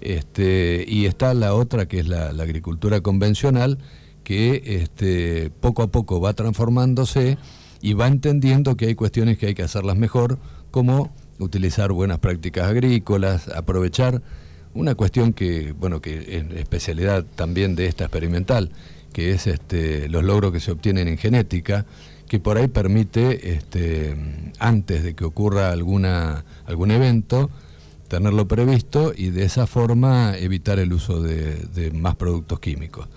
este, 0.03 0.85
y 0.87 1.05
está 1.05 1.33
la 1.33 1.53
otra 1.53 1.87
que 1.87 1.99
es 1.99 2.07
la, 2.07 2.27
agricultura 2.29 3.01
convencional, 3.01 3.77
que 4.23 4.61
este, 4.65 5.49
poco 5.59 5.83
a 5.83 5.87
poco 5.87 6.21
va 6.21 6.33
transformándose 6.33 7.37
y 7.81 7.93
va 7.93 8.07
entendiendo 8.07 8.77
que 8.77 8.87
hay 8.87 8.95
cuestiones 8.95 9.37
que 9.37 9.47
hay 9.47 9.53
que 9.53 9.63
hacerlas 9.63 9.97
mejor, 9.97 10.39
como 10.71 11.13
utilizar 11.39 11.91
buenas 11.91 12.19
prácticas 12.19 12.67
agrícolas, 12.67 13.47
aprovechar 13.49 14.21
una 14.73 14.95
cuestión 14.95 15.33
que, 15.33 15.73
bueno, 15.73 16.01
que 16.01 16.17
es 16.37 16.57
especialidad 16.57 17.25
también 17.35 17.75
de 17.75 17.87
esta 17.87 18.05
experimental, 18.05 18.71
que 19.11 19.31
es 19.31 19.47
este, 19.47 20.09
los 20.09 20.23
logros 20.23 20.51
que 20.51 20.59
se 20.59 20.71
obtienen 20.71 21.07
en 21.07 21.17
genética, 21.17 21.85
que 22.27 22.39
por 22.39 22.57
ahí 22.57 22.67
permite, 22.67 23.53
este, 23.53 24.15
antes 24.57 25.03
de 25.03 25.13
que 25.13 25.25
ocurra 25.25 25.71
alguna, 25.71 26.45
algún 26.65 26.89
evento, 26.91 27.51
tenerlo 28.07 28.47
previsto 28.47 29.13
y 29.15 29.29
de 29.29 29.45
esa 29.45 29.67
forma 29.67 30.37
evitar 30.37 30.79
el 30.79 30.93
uso 30.93 31.21
de, 31.21 31.91
más 31.93 32.15
productos 32.15 32.59
químicos. 32.59 33.07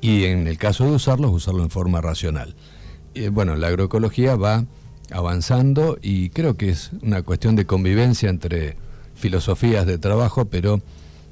Y 0.00 0.24
en 0.24 0.46
el 0.46 0.58
caso 0.58 0.84
de 0.84 0.92
usarlos, 0.92 1.30
usarlo 1.30 1.62
en 1.62 1.70
forma 1.70 2.00
racional. 2.00 2.54
bueno, 3.32 3.56
la 3.56 3.68
agroecología 3.68 4.36
va 4.36 4.64
avanzando 5.10 5.98
y 6.00 6.30
creo 6.30 6.56
que 6.56 6.70
es 6.70 6.90
una 7.02 7.22
cuestión 7.22 7.56
de 7.56 7.66
convivencia 7.66 8.30
entre 8.30 8.76
filosofías 9.14 9.86
de 9.86 9.98
trabajo, 9.98 10.46
pero 10.46 10.80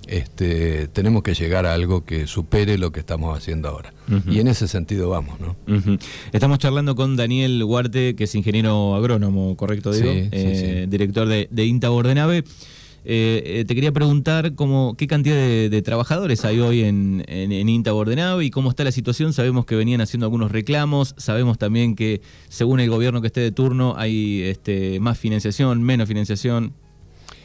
este, 0.08 0.88
tenemos 0.88 1.22
que 1.22 1.34
llegar 1.34 1.66
a 1.66 1.74
algo 1.74 2.04
que 2.04 2.26
supere 2.26 2.78
lo 2.78 2.92
que 2.92 3.00
estamos 3.00 3.36
haciendo 3.36 3.68
ahora. 3.68 3.92
Y 4.26 4.40
en 4.40 4.48
ese 4.48 4.66
sentido 4.66 5.10
vamos, 5.10 5.38
¿no? 5.38 5.54
Estamos 6.32 6.58
charlando 6.58 6.96
con 6.96 7.16
Daniel 7.16 7.62
Huarte, 7.62 8.16
que 8.16 8.24
es 8.24 8.34
ingeniero 8.34 8.94
agrónomo, 8.94 9.54
¿correcto, 9.56 9.92
digo? 9.92 10.10
Eh, 10.10 10.86
director 10.88 11.28
de, 11.28 11.64
INTA 11.64 11.90
Bordenave. 11.90 12.44
Eh, 13.04 13.42
eh, 13.44 13.64
te 13.64 13.74
quería 13.74 13.92
preguntar 13.92 14.54
cómo, 14.54 14.94
qué 14.96 15.06
cantidad 15.06 15.36
de, 15.36 15.82
trabajadores 15.82 16.44
hay 16.44 16.60
hoy 16.60 16.82
en, 16.82 17.24
en, 17.26 17.52
INTA 17.68 17.92
Bordenave 17.92 18.44
y 18.44 18.50
cómo 18.50 18.70
está 18.70 18.84
la 18.84 18.92
situación. 18.92 19.32
Sabemos 19.32 19.64
que 19.64 19.76
venían 19.76 20.00
haciendo 20.00 20.26
algunos 20.26 20.52
reclamos, 20.52 21.14
sabemos 21.16 21.58
también 21.58 21.94
que 21.94 22.20
según 22.48 22.80
el 22.80 22.90
gobierno 22.90 23.20
que 23.20 23.28
esté 23.28 23.40
de 23.40 23.52
turno 23.52 23.94
hay 23.96 24.42
este, 24.42 25.00
más 25.00 25.18
financiación, 25.18 25.82
menos 25.82 26.08
financiación. 26.08 26.74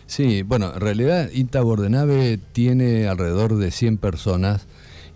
Sí, 0.06 0.42
bueno, 0.42 0.74
en 0.74 0.82
realidad 0.82 1.30
INTA 1.34 1.62
Bordenave 1.62 2.40
tiene 2.52 3.08
alrededor 3.08 3.56
de 3.56 3.72
100 3.72 3.98
personas, 3.98 4.68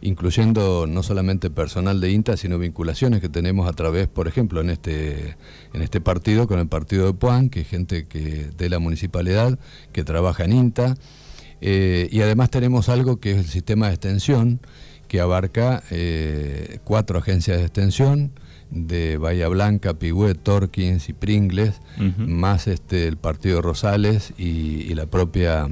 incluyendo 0.02 0.86
no 0.88 1.04
solamente 1.04 1.50
personal 1.50 2.00
de 2.00 2.12
INTA, 2.12 2.38
sino 2.38 2.60
vinculaciones 2.60 3.22
que 3.22 3.30
tenemos 3.30 3.68
a 3.68 3.74
través, 3.74 4.08
por 4.08 4.28
ejemplo, 4.28 4.62
en 4.62 4.70
este, 4.70 5.36
en 5.74 5.82
este 5.82 6.02
partido, 6.02 6.48
con 6.48 6.60
el 6.60 6.68
partido 6.68 7.08
de 7.08 7.14
Puan, 7.14 7.50
que 7.50 7.62
es 7.62 7.68
gente 7.68 8.06
que, 8.06 8.50
de 8.58 8.70
la 8.70 8.80
municipalidad 8.80 9.58
que 9.92 10.04
trabaja 10.04 10.46
en 10.46 10.54
INTA. 10.54 10.96
Eh, 11.62 12.08
y 12.12 12.22
además 12.22 12.52
tenemos 12.52 12.90
algo 12.90 13.20
que 13.20 13.32
es 13.32 13.38
el 13.38 13.48
sistema 13.48 13.88
de 13.88 13.94
extensión, 13.94 14.60
que 15.08 15.20
abarca 15.20 15.84
eh, 15.90 16.80
cuatro 16.84 17.20
agencias 17.20 17.58
de 17.58 17.64
extensión, 17.64 18.32
de 18.70 19.18
Bahía 19.18 19.48
Blanca, 19.48 19.94
Pigüé, 19.94 20.36
Torkins 20.36 21.08
y 21.08 21.14
Pringles, 21.14 21.80
más 22.18 22.68
este, 22.68 23.08
el 23.08 23.16
partido 23.16 23.62
Rosales 23.62 24.34
y, 24.38 24.94
la 24.94 25.06
propia 25.06 25.70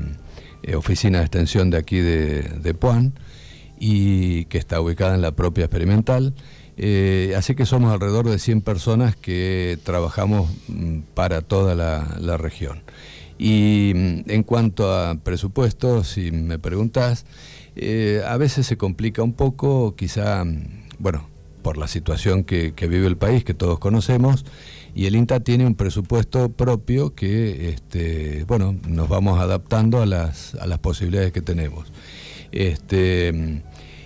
eh, 0.64 0.76
oficina 0.76 1.20
de 1.20 1.26
extensión 1.26 1.70
de 1.70 1.78
aquí 1.78 1.98
de, 1.98 2.44
de 2.44 2.74
Puan, 2.74 3.14
y 3.80 4.46
que 4.46 4.58
está 4.58 4.80
ubicada 4.82 5.16
en 5.16 5.22
la 5.22 5.32
propia 5.32 5.66
experimental. 5.66 6.34
Eh, 6.78 7.34
así 7.38 7.56
que 7.56 7.66
somos 7.66 7.94
alrededor 7.94 8.30
de 8.30 8.38
100 8.38 8.62
personas 8.62 9.16
que 9.16 9.80
trabajamos 9.84 10.50
mm, 10.68 11.00
para 11.14 11.42
toda 11.42 11.76
la, 11.76 12.38
región. 12.38 12.84
Y 13.38 13.94
mm, 13.96 14.30
en 14.30 14.44
cuanto 14.44 14.94
a 14.94 15.16
presupuestos, 15.16 16.10
si 16.10 16.32
me 16.32 16.60
preguntas, 16.60 17.26
eh, 17.76 18.22
a 18.28 18.38
veces 18.38 18.68
se 18.68 18.78
complica 18.78 19.24
un 19.24 19.34
poco, 19.34 19.96
quizá, 19.96 20.44
mm, 20.44 20.88
bueno, 21.00 21.30
por 21.62 21.78
la 21.78 21.88
situación 21.88 22.44
que, 22.44 22.74
vive 22.80 23.08
el 23.08 23.18
país, 23.18 23.44
que 23.44 23.54
todos 23.54 23.80
conocemos, 23.80 24.46
y 24.94 25.08
el 25.08 25.16
INTA 25.16 25.40
tiene 25.40 25.66
un 25.66 25.76
presupuesto 25.76 26.50
propio 26.50 27.16
que, 27.16 27.70
este, 27.70 28.44
bueno, 28.46 28.78
nos 28.88 29.10
vamos 29.10 29.40
adaptando 29.40 30.02
a 30.02 30.06
las, 30.06 30.56
a 30.56 30.68
las 30.68 30.80
posibilidades 30.80 31.32
que 31.32 31.42
tenemos. 31.42 31.92
Este, 32.56 33.62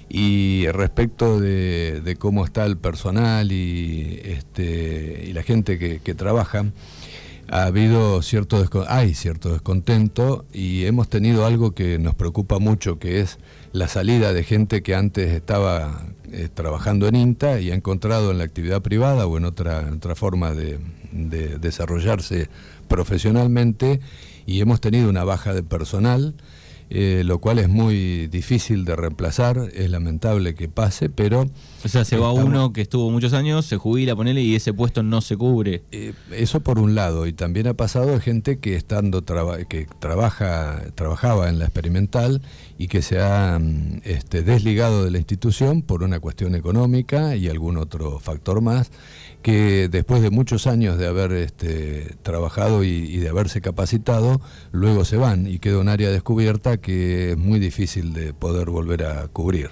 y 0.10 0.68
respecto 0.70 1.40
de, 1.40 2.18
cómo 2.20 2.44
está 2.44 2.66
el 2.66 2.78
personal 2.78 3.52
y, 3.52 4.20
este, 4.24 5.26
y 5.28 5.34
la 5.34 5.44
gente 5.44 5.78
que, 5.78 6.16
trabaja, 6.16 6.66
ha 7.52 7.64
habido 7.64 8.22
cierto 8.22 8.64
hay 8.88 9.14
cierto 9.14 9.52
descontento 9.52 10.46
y 10.52 10.86
hemos 10.86 11.10
tenido 11.10 11.46
algo 11.46 11.72
que 11.72 12.00
nos 12.00 12.16
preocupa 12.16 12.60
mucho, 12.60 12.98
que 12.98 13.22
es 13.22 13.38
la 13.72 13.88
salida 13.88 14.34
de 14.34 14.44
gente 14.44 14.82
que 14.82 14.96
antes 14.96 15.32
estaba 15.32 16.08
eh, 16.32 16.50
trabajando 16.52 17.08
en 17.08 17.16
INTA 17.16 17.60
y 17.60 17.70
ha 17.70 17.76
encontrado 17.76 18.32
en 18.32 18.40
la 18.40 18.46
actividad 18.46 18.82
privada 18.82 19.28
o 19.28 19.38
en 19.38 19.46
otra, 19.46 19.92
otra 19.94 20.16
forma 20.16 20.54
de 20.54 20.80
desarrollarse 21.12 22.50
profesionalmente 22.88 24.00
y 24.48 24.62
hemos 24.62 24.82
tenido 24.82 25.08
una 25.10 25.24
baja 25.24 25.54
de 25.54 25.62
personal 25.62 26.34
eh, 26.92 27.24
lo 27.24 27.40
cual 27.40 27.60
es 27.60 27.70
muy 27.70 28.28
difícil 28.28 28.84
de 28.84 28.96
reemplazar, 28.96 29.70
es 29.74 29.90
lamentable 29.92 30.56
que 30.56 30.68
pase, 30.68 31.10
pero... 31.10 31.46
O 31.84 31.88
sea, 31.88 32.04
se 32.04 32.18
va 32.18 32.34
uno 32.34 32.74
que 32.74 32.82
estuvo 32.82 33.12
muchos 33.12 33.34
años, 33.34 33.66
se 33.66 33.78
jubila, 33.78 34.16
ponele, 34.16 34.42
y 34.42 34.56
ese 34.56 34.74
puesto 34.74 35.04
no 35.04 35.22
se 35.22 35.38
cubre. 35.38 35.84
Eh, 35.92 36.14
eso 36.32 36.62
por 36.62 36.80
un 36.80 36.96
lado, 36.96 37.28
y 37.28 37.34
también 37.34 37.68
ha 37.68 37.76
pasado 37.76 38.08
de 38.08 38.20
gente 38.20 38.60
que 38.60 38.76
estando 38.76 39.24
que 39.70 39.88
trabaja, 40.00 40.82
trabajaba 40.96 41.50
en 41.50 41.60
la 41.60 41.66
experimental 41.66 42.42
y 42.80 42.88
que 42.88 43.02
se 43.02 43.20
ha 43.20 43.60
mm, 43.60 44.02
este, 44.04 44.42
desligado 44.42 45.06
de 45.06 45.12
la 45.12 45.20
institución 45.20 45.84
por 45.84 46.04
una 46.04 46.20
cuestión 46.20 46.56
económica 46.56 47.36
y 47.36 47.50
algún 47.50 47.78
otro 47.78 48.20
factor 48.20 48.62
más, 48.62 48.92
que 49.42 49.88
después 49.90 50.22
de 50.22 50.30
muchos 50.30 50.68
años 50.68 50.98
de 50.98 51.08
haber 51.08 51.32
este, 51.32 52.16
trabajado 52.24 52.84
y, 52.84 53.18
de 53.18 53.30
haberse 53.30 53.62
capacitado, 53.62 54.42
luego 54.72 55.06
se 55.06 55.18
van 55.18 55.48
y 55.48 55.60
queda 55.60 55.80
un 55.80 55.88
área 55.88 56.10
descubierta 56.10 56.78
que 56.78 57.32
es 57.32 57.38
muy 57.38 57.60
difícil 57.60 58.14
de 58.14 58.34
poder 58.34 58.70
volver 58.70 59.06
a 59.06 59.28
cubrir. 59.28 59.72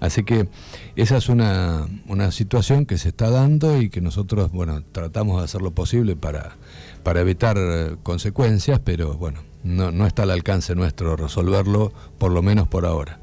Así 0.00 0.24
que 0.24 0.48
esa 0.96 1.16
es 1.18 1.28
una, 1.28 1.86
una 2.08 2.30
situación 2.32 2.86
que 2.86 2.98
se 2.98 3.10
está 3.10 3.30
dando 3.30 3.80
y 3.80 3.90
que 3.90 4.00
nosotros, 4.00 4.50
bueno, 4.50 4.82
tratamos 4.92 5.38
de 5.38 5.44
hacer 5.44 5.62
lo 5.62 5.72
posible 5.72 6.16
para, 6.16 6.56
para 7.02 7.20
evitar 7.20 7.98
consecuencias, 8.02 8.80
pero 8.82 9.14
bueno, 9.14 9.40
no, 9.64 9.92
no 9.92 10.06
está 10.06 10.24
al 10.24 10.30
alcance 10.30 10.74
nuestro 10.74 11.16
resolverlo, 11.16 11.92
por 12.18 12.32
lo 12.32 12.42
menos 12.42 12.68
por 12.68 12.84
ahora. 12.86 13.20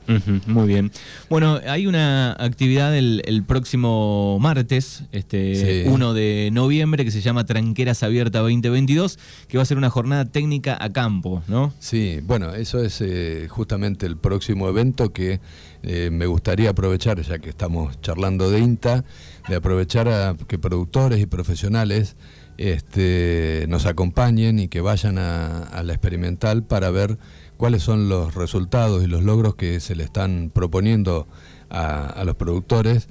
muy 0.48 0.68
bien. 0.68 0.92
Bueno, 1.30 1.60
hay 1.68 1.88
una 1.88 2.32
actividad 2.34 2.96
el, 2.96 3.44
próximo 3.48 4.38
martes, 4.40 5.04
este 5.12 5.86
1 5.88 6.14
de 6.14 6.50
noviembre, 6.52 7.04
que 7.04 7.12
se 7.12 7.22
llama 7.22 7.46
Tranqueras 7.46 8.04
Abierta 8.04 8.40
2022, 8.40 9.20
que 9.48 9.58
va 9.58 9.64
a 9.64 9.66
ser 9.66 9.78
una 9.78 9.90
jornada 9.90 10.26
técnica 10.26 10.78
a 10.80 10.92
campo, 10.92 11.44
¿no? 11.48 11.74
Sí, 11.80 12.20
bueno, 12.24 12.54
eso 12.54 12.84
es 12.84 13.02
eh, 13.02 13.48
justamente 13.50 14.06
el 14.06 14.18
próximo 14.18 14.70
evento 14.70 15.12
que 15.12 15.40
eh, 15.84 16.10
me 16.12 16.26
gustaría 16.26 16.72
aprovechar, 16.72 17.22
ya 17.22 17.40
que 17.40 17.50
estamos 17.50 18.00
charlando 18.02 18.50
de 18.50 18.60
INTA, 18.60 19.04
de 19.48 19.56
aprovechar 19.56 20.08
a 20.08 20.36
que 20.48 20.58
productores 20.58 21.20
y 21.20 21.26
profesionales 21.26 22.16
este, 22.60 23.66
nos 23.70 23.86
acompañen 23.86 24.60
y 24.60 24.68
que 24.68 24.82
vayan 24.82 25.18
a, 25.18 25.82
la 25.82 25.94
experimental 25.94 26.64
para 26.64 26.90
ver 26.90 27.18
cuáles 27.56 27.84
son 27.84 28.10
los 28.10 28.36
resultados 28.36 29.02
y 29.02 29.08
los 29.08 29.24
logros 29.24 29.56
que 29.56 29.80
se 29.80 29.96
le 29.96 30.04
están 30.04 30.52
proponiendo 30.54 31.26
a, 31.70 32.22
los 32.26 32.36
productores, 32.36 33.08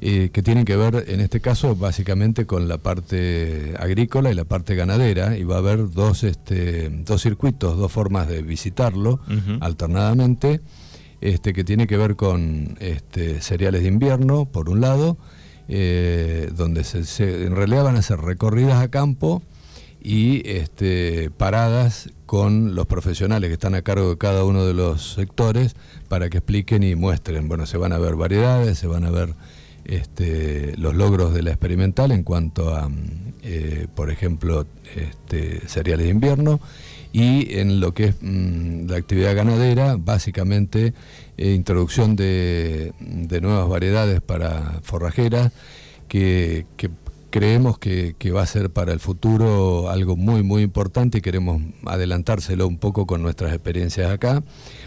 eh, 0.00 0.30
que 0.32 0.42
tienen 0.42 0.64
que 0.64 0.76
ver, 0.76 1.04
en 1.08 1.18
este 1.18 1.40
caso, 1.40 1.74
básicamente 1.74 2.46
con 2.46 2.68
la 2.68 2.78
parte 2.78 3.74
agrícola 3.76 4.30
y 4.30 4.34
la 4.34 4.44
parte 4.44 4.76
ganadera, 4.76 5.36
y 5.36 5.42
va 5.42 5.56
a 5.56 5.58
haber 5.58 5.90
dos, 5.90 6.22
este, 6.22 6.88
dos 6.88 7.22
circuitos, 7.22 7.76
dos 7.76 7.90
formas 7.90 8.28
de 8.28 8.42
visitarlo 8.42 9.18
alternadamente, 9.60 10.60
este, 11.20 11.52
que 11.52 11.64
tiene 11.64 11.88
que 11.88 11.96
ver 11.96 12.14
con 12.14 12.76
este, 12.78 13.40
cereales 13.40 13.82
de 13.82 13.88
invierno, 13.88 14.44
por 14.44 14.68
un 14.68 14.80
lado, 14.80 15.18
eh, 15.68 16.50
donde 16.54 16.84
se, 16.84 17.44
en 17.44 17.56
realidad 17.56 17.84
van 17.84 17.96
a 17.96 18.02
ser 18.02 18.20
recorridas 18.20 18.82
a 18.82 18.88
campo 18.88 19.42
y 20.02 20.48
este, 20.48 21.30
paradas 21.30 22.10
con 22.26 22.74
los 22.74 22.86
profesionales 22.86 23.48
que 23.48 23.54
están 23.54 23.74
a 23.74 23.82
cargo 23.82 24.10
de 24.10 24.18
cada 24.18 24.44
uno 24.44 24.64
de 24.64 24.74
los 24.74 25.12
sectores 25.14 25.76
para 26.08 26.28
que 26.28 26.38
expliquen 26.38 26.82
y 26.82 26.94
muestren. 26.94 27.48
Bueno, 27.48 27.66
se 27.66 27.78
van 27.78 27.92
a 27.92 27.98
ver 27.98 28.16
variedades, 28.16 28.78
se 28.78 28.86
van 28.86 29.04
a 29.04 29.10
ver 29.10 29.34
este, 29.84 30.76
los 30.76 30.94
logros 30.94 31.34
de 31.34 31.42
la 31.42 31.50
experimental 31.50 32.12
en 32.12 32.22
cuanto 32.22 32.74
a, 32.74 32.90
eh, 33.42 33.86
por 33.94 34.10
ejemplo, 34.10 34.66
este, 34.94 35.66
cereales 35.68 36.06
de 36.06 36.12
invierno 36.12 36.60
y 37.12 37.58
en 37.58 37.80
lo 37.80 37.92
que 37.92 38.04
es 38.04 38.16
mm, 38.20 38.86
la 38.88 38.96
actividad 38.96 39.36
ganadera, 39.36 39.96
básicamente 39.98 40.94
eh, 41.36 41.52
introducción 41.52 42.16
de, 42.16 42.92
nuevas 43.40 43.68
variedades 43.68 44.20
para 44.20 44.80
forrajeras 44.82 45.52
que, 46.08 46.66
creemos 47.32 47.78
que, 47.78 48.14
va 48.30 48.42
a 48.42 48.46
ser 48.46 48.70
para 48.70 48.92
el 48.92 49.00
futuro 49.00 49.90
algo 49.90 50.16
muy, 50.16 50.42
muy 50.42 50.62
importante 50.62 51.18
y 51.18 51.20
queremos 51.22 51.62
adelantárselo 51.86 52.68
un 52.68 52.78
poco 52.78 53.06
con 53.06 53.22
nuestras 53.22 53.52
experiencias 53.54 54.12
acá, 54.12 54.44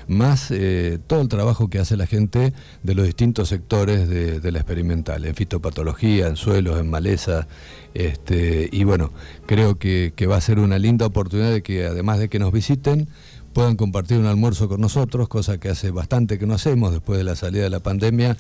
más 0.08 0.52
eh, 0.52 1.00
todo 1.08 1.22
el 1.22 1.28
trabajo 1.28 1.70
que 1.70 1.80
hace 1.80 1.98
la 1.98 2.06
gente 2.06 2.54
de 2.84 2.96
los 2.96 3.06
distintos 3.08 3.50
sectores 3.50 4.08
de, 4.08 4.52
la 4.52 4.60
experimental, 4.60 5.26
en 5.26 5.34
fitopatología, 5.34 6.28
en 6.28 6.36
suelos, 6.36 6.80
en 6.80 6.88
maleza, 6.88 7.48
este, 7.96 8.70
y 8.72 8.84
bueno, 8.84 9.12
creo 9.48 9.80
que 9.80 10.28
va 10.30 10.38
a 10.38 10.42
ser 10.42 10.60
una 10.60 10.78
linda 10.78 11.08
oportunidad 11.08 11.52
de 11.52 11.64
que 11.64 11.86
además 11.86 12.20
de 12.20 12.30
que 12.30 12.38
nos 12.38 12.54
visiten, 12.54 13.10
puedan 13.56 13.78
compartir 13.78 14.18
un 14.18 14.26
almuerzo 14.26 14.68
con 14.68 14.82
nosotros, 14.82 15.30
cosa 15.30 15.62
que 15.62 15.70
hace 15.70 15.90
bastante 15.90 16.38
que 16.38 16.46
no 16.46 16.56
hacemos 16.56 16.92
después 16.92 17.18
de 17.18 17.24
la 17.24 17.38
salida 17.38 17.64
de 17.64 17.70
la 17.70 17.80
pandemia. 17.80 18.36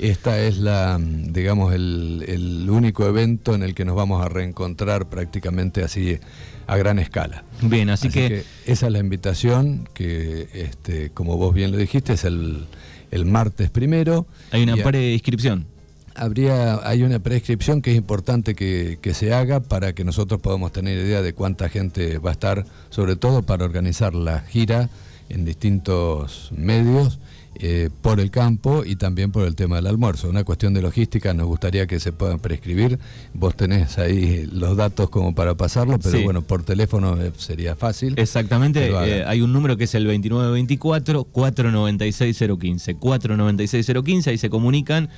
Esta 0.00 0.40
es 0.40 0.58
la, 0.58 0.98
digamos, 1.00 1.72
el, 1.72 2.66
único 2.68 3.06
evento 3.06 3.54
en 3.54 3.62
el 3.62 3.76
que 3.76 3.84
nos 3.84 3.94
vamos 3.94 4.26
a 4.26 4.28
reencontrar 4.28 5.08
prácticamente 5.08 5.84
así 5.84 6.18
a 6.66 6.76
gran 6.76 6.98
escala. 6.98 7.44
Bien, 7.62 7.90
así, 7.90 8.08
que... 8.08 8.42
esa 8.66 8.86
es 8.86 8.92
la 8.92 8.98
invitación 8.98 9.88
que, 9.94 10.48
este, 10.52 11.10
como 11.10 11.36
vos 11.36 11.54
bien 11.54 11.70
lo 11.70 11.76
dijiste, 11.76 12.14
es 12.14 12.24
el, 12.24 12.66
martes 13.24 13.70
primero. 13.70 14.26
Hay 14.50 14.64
una 14.64 14.74
pre-inscripción 14.74 15.75
habría, 16.16 16.80
hay 16.88 17.02
una 17.02 17.18
prescripción 17.18 17.82
que 17.82 17.92
es 17.92 17.96
importante 17.96 18.54
que, 18.54 18.98
se 19.14 19.32
haga 19.32 19.60
para 19.60 19.94
que 19.94 20.04
nosotros 20.04 20.40
podamos 20.40 20.72
tener 20.72 20.98
idea 20.98 21.22
de 21.22 21.32
cuánta 21.32 21.68
gente 21.68 22.18
va 22.18 22.30
a 22.30 22.32
estar, 22.32 22.66
sobre 22.90 23.16
todo 23.16 23.42
para 23.42 23.64
organizar 23.64 24.14
la 24.14 24.40
gira 24.40 24.90
en 25.28 25.44
distintos 25.44 26.50
medios 26.54 27.18
eh, 27.58 27.88
por 28.02 28.20
el 28.20 28.30
campo 28.30 28.84
y 28.84 28.96
también 28.96 29.32
por 29.32 29.46
el 29.46 29.54
tema 29.54 29.76
del 29.76 29.86
almuerzo. 29.86 30.28
Una 30.28 30.44
cuestión 30.44 30.74
de 30.74 30.82
logística, 30.82 31.32
nos 31.32 31.46
gustaría 31.46 31.86
que 31.86 31.98
se 32.00 32.12
puedan 32.12 32.38
prescribir. 32.38 32.98
Vos 33.32 33.56
tenés 33.56 33.96
ahí 33.96 34.46
los 34.52 34.76
datos 34.76 35.08
como 35.08 35.34
para 35.34 35.54
pasarlo, 35.54 35.98
pero 35.98 36.20
bueno, 36.20 36.42
por 36.42 36.64
teléfono 36.64 37.20
eh, 37.20 37.32
sería 37.38 37.74
fácil. 37.74 38.14
Exactamente, 38.18 38.90
eh, 38.90 39.24
hay 39.26 39.40
un 39.40 39.52
número 39.54 39.78
que 39.78 39.84
es 39.84 39.94
el 39.94 40.04
2924 40.04 41.24
496 41.24 42.44
015. 42.60 42.94
496 42.96 44.04
015, 44.04 44.30
ahí 44.30 44.38
se 44.38 44.50
comunican. 44.50 45.08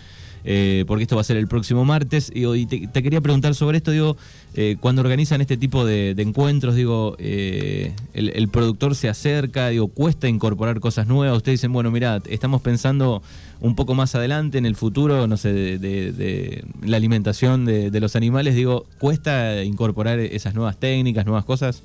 Eh, 0.44 0.84
porque 0.86 1.02
esto 1.02 1.16
va 1.16 1.20
a 1.22 1.24
ser 1.24 1.36
el 1.36 1.46
próximo 1.46 1.84
martes. 1.84 2.30
Y, 2.34 2.66
te, 2.66 3.02
quería 3.02 3.20
preguntar 3.20 3.54
sobre 3.54 3.78
esto, 3.78 3.90
digo, 3.90 4.16
eh, 4.54 4.76
cuando 4.80 5.02
organizan 5.02 5.40
este 5.40 5.56
tipo 5.56 5.84
de, 5.84 6.10
encuentros, 6.18 6.74
digo, 6.74 7.16
eh, 7.18 7.92
el, 8.14 8.48
productor 8.48 8.94
se 8.94 9.08
acerca, 9.08 9.68
digo, 9.68 9.88
cuesta 9.88 10.28
incorporar 10.28 10.80
cosas 10.80 11.06
nuevas. 11.06 11.36
Ustedes 11.36 11.60
dicen, 11.60 11.72
bueno, 11.72 11.90
mira, 11.90 12.22
estamos 12.28 12.62
pensando 12.62 13.22
un 13.60 13.74
poco 13.74 13.94
más 13.94 14.14
adelante 14.14 14.58
en 14.58 14.66
el 14.66 14.76
futuro, 14.76 15.26
no 15.26 15.36
sé, 15.36 15.52
de, 15.52 16.64
la 16.84 16.96
alimentación 16.96 17.64
de 17.64 18.00
los 18.00 18.14
animales, 18.16 18.54
digo, 18.54 18.86
¿cuesta 18.98 19.62
incorporar 19.64 20.18
esas 20.20 20.54
nuevas 20.54 20.78
técnicas, 20.78 21.26
nuevas 21.26 21.44
cosas? 21.44 21.82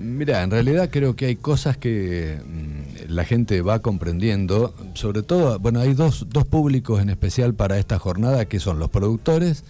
Mira, 0.00 0.42
en 0.42 0.50
realidad 0.50 0.88
creo 0.90 1.14
que 1.14 1.26
hay 1.26 1.36
cosas 1.36 1.76
que 1.76 2.38
mm, 2.44 2.83
la 3.08 3.24
gente 3.24 3.60
va 3.62 3.80
comprendiendo, 3.80 4.74
sobre 4.94 5.22
todo, 5.22 5.58
bueno, 5.58 5.80
hay 5.80 5.94
dos, 5.94 6.26
dos 6.30 6.46
públicos 6.46 7.00
en 7.00 7.10
especial 7.10 7.54
para 7.54 7.78
esta 7.78 7.98
jornada, 7.98 8.46
que 8.46 8.60
son 8.60 8.78
los 8.78 8.90
productores 8.90 9.64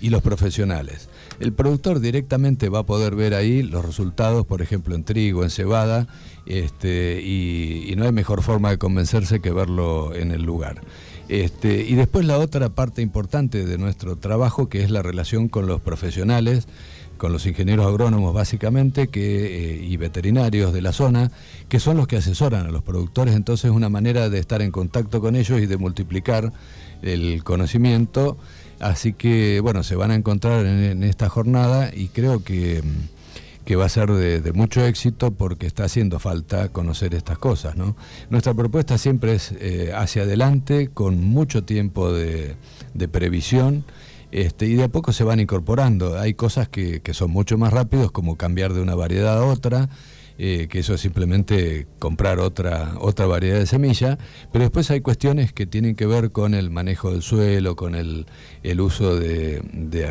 y 0.00 0.10
los 0.10 0.22
profesionales. 0.22 1.08
El 1.38 1.52
productor 1.52 2.00
directamente 2.00 2.68
va 2.68 2.80
a 2.80 2.86
poder 2.86 3.14
ver 3.14 3.34
ahí 3.34 3.62
los 3.62 3.84
resultados, 3.84 4.46
por 4.46 4.62
ejemplo, 4.62 4.94
en 4.94 5.04
trigo, 5.04 5.44
en 5.44 5.50
cebada, 5.50 6.06
este, 6.46 7.20
y, 7.22 7.94
no 7.96 8.04
hay 8.04 8.12
mejor 8.12 8.42
forma 8.42 8.70
de 8.70 8.78
convencerse 8.78 9.40
que 9.40 9.52
verlo 9.52 10.14
en 10.14 10.32
el 10.32 10.42
lugar. 10.42 10.80
Este, 11.28 11.84
y 11.84 11.94
después 11.94 12.24
la 12.24 12.38
otra 12.38 12.70
parte 12.70 13.02
importante 13.02 13.64
de 13.64 13.78
nuestro 13.78 14.16
trabajo, 14.16 14.68
que 14.68 14.82
es 14.82 14.90
la 14.90 15.02
relación 15.02 15.48
con 15.48 15.66
los 15.66 15.80
profesionales, 15.80 16.66
con 17.20 17.32
los 17.32 17.44
ingenieros 17.44 17.86
agrónomos 17.86 18.32
básicamente 18.32 19.10
eh, 19.12 19.86
y 19.86 19.96
veterinarios 19.98 20.72
de 20.72 20.80
la 20.80 20.90
zona, 20.90 21.30
que 21.68 21.78
son 21.78 21.98
los 21.98 22.08
que 22.08 22.16
asesoran 22.16 22.66
a 22.66 22.70
los 22.70 22.82
productores, 22.82 23.36
entonces 23.36 23.66
es 23.66 23.76
una 23.76 23.90
manera 23.90 24.30
de 24.30 24.38
estar 24.38 24.62
en 24.62 24.70
contacto 24.70 25.20
con 25.20 25.36
ellos 25.36 25.60
y 25.60 25.66
de 25.66 25.76
multiplicar 25.76 26.50
el 27.02 27.44
conocimiento. 27.44 28.38
Así 28.80 29.12
que 29.12 29.60
bueno, 29.60 29.82
se 29.82 29.96
van 29.96 30.12
a 30.12 30.14
encontrar 30.14 30.64
en, 30.64 31.04
esta 31.04 31.28
jornada 31.28 31.90
y 31.94 32.08
creo 32.08 32.42
que, 32.42 32.82
que 33.66 33.76
va 33.76 33.84
a 33.84 33.90
ser 33.90 34.10
de, 34.10 34.52
mucho 34.54 34.82
éxito 34.82 35.30
porque 35.30 35.66
está 35.66 35.84
haciendo 35.84 36.20
falta 36.20 36.70
conocer 36.70 37.14
estas 37.14 37.36
cosas. 37.36 37.76
¿no? 37.76 37.96
Nuestra 38.30 38.54
propuesta 38.54 38.96
siempre 38.96 39.34
es 39.34 39.52
eh, 39.60 39.92
hacia 39.94 40.22
adelante, 40.22 40.88
con 40.88 41.22
mucho 41.22 41.64
tiempo 41.64 42.14
de, 42.14 42.54
de 42.94 43.08
previsión 43.08 43.84
este, 44.32 44.66
y 44.66 44.74
de 44.74 44.84
a 44.84 44.88
poco 44.88 45.12
se 45.12 45.24
van 45.24 45.40
incorporando. 45.40 46.18
Hay 46.18 46.34
cosas 46.34 46.68
que, 46.68 47.00
son 47.12 47.30
mucho 47.30 47.58
más 47.58 47.72
rápidos, 47.72 48.12
como 48.12 48.36
cambiar 48.36 48.72
de 48.72 48.80
una 48.80 48.94
variedad 48.94 49.38
a 49.38 49.44
otra, 49.44 49.88
eh, 50.42 50.68
que 50.70 50.78
eso 50.78 50.94
es 50.94 51.02
simplemente 51.02 51.86
comprar 51.98 52.38
otra, 52.38 52.94
otra 52.98 53.26
variedad 53.26 53.58
de 53.58 53.66
semilla, 53.66 54.16
pero 54.50 54.62
después 54.62 54.90
hay 54.90 55.02
cuestiones 55.02 55.52
que 55.52 55.66
tienen 55.66 55.94
que 55.94 56.06
ver 56.06 56.30
con 56.30 56.54
el 56.54 56.70
manejo 56.70 57.10
del 57.10 57.20
suelo, 57.20 57.76
con 57.76 57.94
el, 57.94 58.24
uso 58.80 59.16
de, 59.16 59.60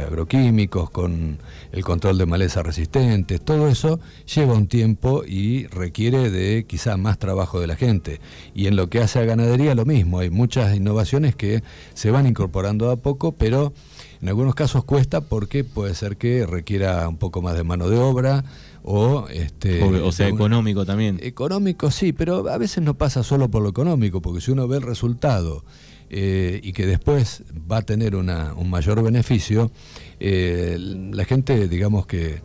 agroquímicos, 0.05 0.91
con 0.91 1.39
el 1.71 1.83
control 1.83 2.19
de 2.19 2.27
malezas 2.27 2.63
resistentes, 2.63 3.41
todo 3.41 3.69
eso 3.69 3.99
lleva 4.31 4.53
un 4.53 4.67
tiempo 4.67 5.23
y 5.25 5.65
requiere 5.65 6.29
de 6.29 6.65
quizá 6.67 6.95
más 6.97 7.17
trabajo 7.17 7.59
de 7.59 7.65
la 7.65 7.75
gente. 7.75 8.21
Y 8.53 8.67
en 8.67 8.75
lo 8.75 8.87
que 8.87 8.99
hace 8.99 9.17
a 9.17 9.25
ganadería 9.25 9.73
lo 9.73 9.85
mismo, 9.85 10.19
hay 10.19 10.29
muchas 10.29 10.75
innovaciones 10.75 11.35
que 11.35 11.63
se 11.95 12.11
van 12.11 12.27
incorporando 12.27 12.91
a 12.91 12.97
poco, 12.97 13.31
pero 13.31 13.73
en 14.21 14.27
algunos 14.27 14.55
casos 14.55 14.83
cuesta 14.83 15.21
porque 15.21 15.63
puede 15.63 15.95
ser 15.95 16.17
que 16.17 16.45
requiera 16.45 17.07
un 17.07 17.17
poco 17.17 17.41
más 17.41 17.55
de 17.55 17.63
mano 17.63 17.89
de 17.89 17.97
obra 17.97 18.43
o 18.83 19.27
este 19.29 19.81
o, 19.83 20.11
sea 20.11 20.27
económico 20.27 20.85
también. 20.85 21.19
Económico 21.21 21.91
sí, 21.91 22.11
pero 22.11 22.49
a 22.49 22.57
veces 22.57 22.83
no 22.83 22.95
pasa 22.95 23.23
solo 23.23 23.49
por 23.49 23.61
lo 23.61 23.69
económico, 23.69 24.21
porque 24.21 24.41
si 24.41 24.51
uno 24.51 24.67
ve 24.67 24.77
el 24.77 24.83
resultado 24.83 25.63
eh, 26.09 26.59
y 26.63 26.73
que 26.73 26.85
después 26.85 27.43
va 27.71 27.77
a 27.77 27.81
tener 27.81 28.15
una, 28.15 28.53
un 28.53 28.69
mayor 28.69 29.01
beneficio, 29.03 29.71
eh, 30.19 30.77
la 30.79 31.23
gente 31.25 31.67
digamos 31.67 32.05
que 32.05 32.41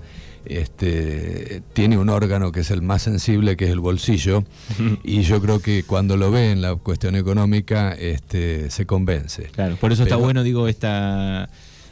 este, 0.47 1.63
tiene 1.73 1.99
un 1.99 2.09
órgano 2.09 2.53
que 2.53 2.61
es 2.61 2.71
el 2.71 2.83
más 2.83 3.03
sensible, 3.03 3.57
que 3.57 3.67
es 3.67 3.71
el 3.71 3.81
bolsillo, 3.81 4.45
y 5.05 5.23
yo 5.23 5.41
creo 5.41 5.61
que 5.61 5.85
cuando 5.85 6.17
lo 6.17 6.31
ve 6.31 6.51
en 6.51 6.63
la 6.63 6.75
cuestión 6.77 7.17
económica, 7.17 7.93
este, 7.93 8.71
se 8.71 8.87
convence. 8.87 9.45
Claro, 9.53 9.77
por 9.77 9.93
eso 9.93 10.03
está 10.03 10.17
bueno, 10.17 10.43
digo, 10.43 10.69
esta, 10.69 11.49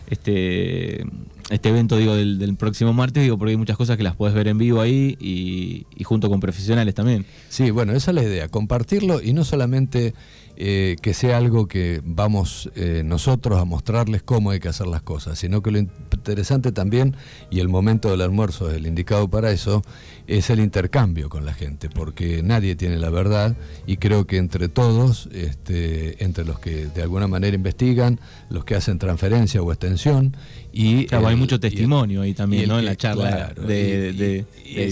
este, 0.08 1.04
este 1.50 1.68
evento 1.68 1.96
digo 1.96 2.14
del, 2.14 2.56
próximo 2.56 2.92
martes, 2.92 3.22
digo, 3.22 3.38
porque 3.38 3.52
hay 3.52 3.56
muchas 3.56 3.76
cosas 3.76 3.96
que 3.96 4.02
las 4.02 4.16
puedes 4.16 4.34
ver 4.34 4.48
en 4.48 4.58
vivo 4.58 4.80
ahí 4.80 5.16
y, 5.20 5.86
y 5.96 6.04
junto 6.04 6.28
con 6.28 6.40
profesionales 6.40 6.94
también. 6.94 7.26
Sí, 7.48 7.70
bueno, 7.70 7.92
esa 7.92 8.10
es 8.10 8.14
la 8.14 8.22
idea, 8.22 8.48
compartirlo 8.48 9.22
y 9.22 9.32
no 9.32 9.44
solamente 9.44 10.14
eh, 10.64 10.94
que 11.02 11.12
sea 11.12 11.38
algo 11.38 11.66
que 11.66 12.00
vamos 12.04 12.70
eh, 12.76 13.02
nosotros 13.04 13.60
a 13.60 13.64
mostrarles 13.64 14.22
cómo 14.22 14.52
hay 14.52 14.60
que 14.60 14.68
hacer 14.68 14.86
las 14.86 15.02
cosas, 15.02 15.36
sino 15.36 15.60
que 15.60 15.72
lo 15.72 15.78
interesante 15.80 16.70
también, 16.70 17.16
y 17.50 17.58
el 17.58 17.68
momento 17.68 18.12
del 18.12 18.20
almuerzo 18.20 18.70
es 18.70 18.76
el 18.76 18.86
indicado 18.86 19.28
para 19.28 19.50
eso, 19.50 19.82
es 20.28 20.50
el 20.50 20.60
intercambio 20.60 21.28
con 21.28 21.44
la 21.44 21.52
gente, 21.52 21.90
porque 21.90 22.44
nadie 22.44 22.76
tiene 22.76 22.98
la 22.98 23.10
verdad 23.10 23.56
y 23.88 23.96
creo 23.96 24.28
que 24.28 24.36
entre 24.36 24.68
todos, 24.68 25.28
este, 25.32 26.22
entre 26.22 26.44
los 26.44 26.60
que 26.60 26.86
de 26.86 27.02
alguna 27.02 27.26
manera 27.26 27.56
investigan, 27.56 28.20
los 28.48 28.64
que 28.64 28.76
hacen 28.76 29.00
transferencia 29.00 29.60
o 29.62 29.72
extensión, 29.72 30.36
y 30.72 31.12
hay 31.12 31.36
mucho 31.36 31.60
testimonio 31.60 32.22
ahí 32.22 32.34
también, 32.34 32.68
¿no? 32.68 32.78
En 32.78 32.84
la 32.84 32.96
charla 32.96 33.52
de, 33.54 34.44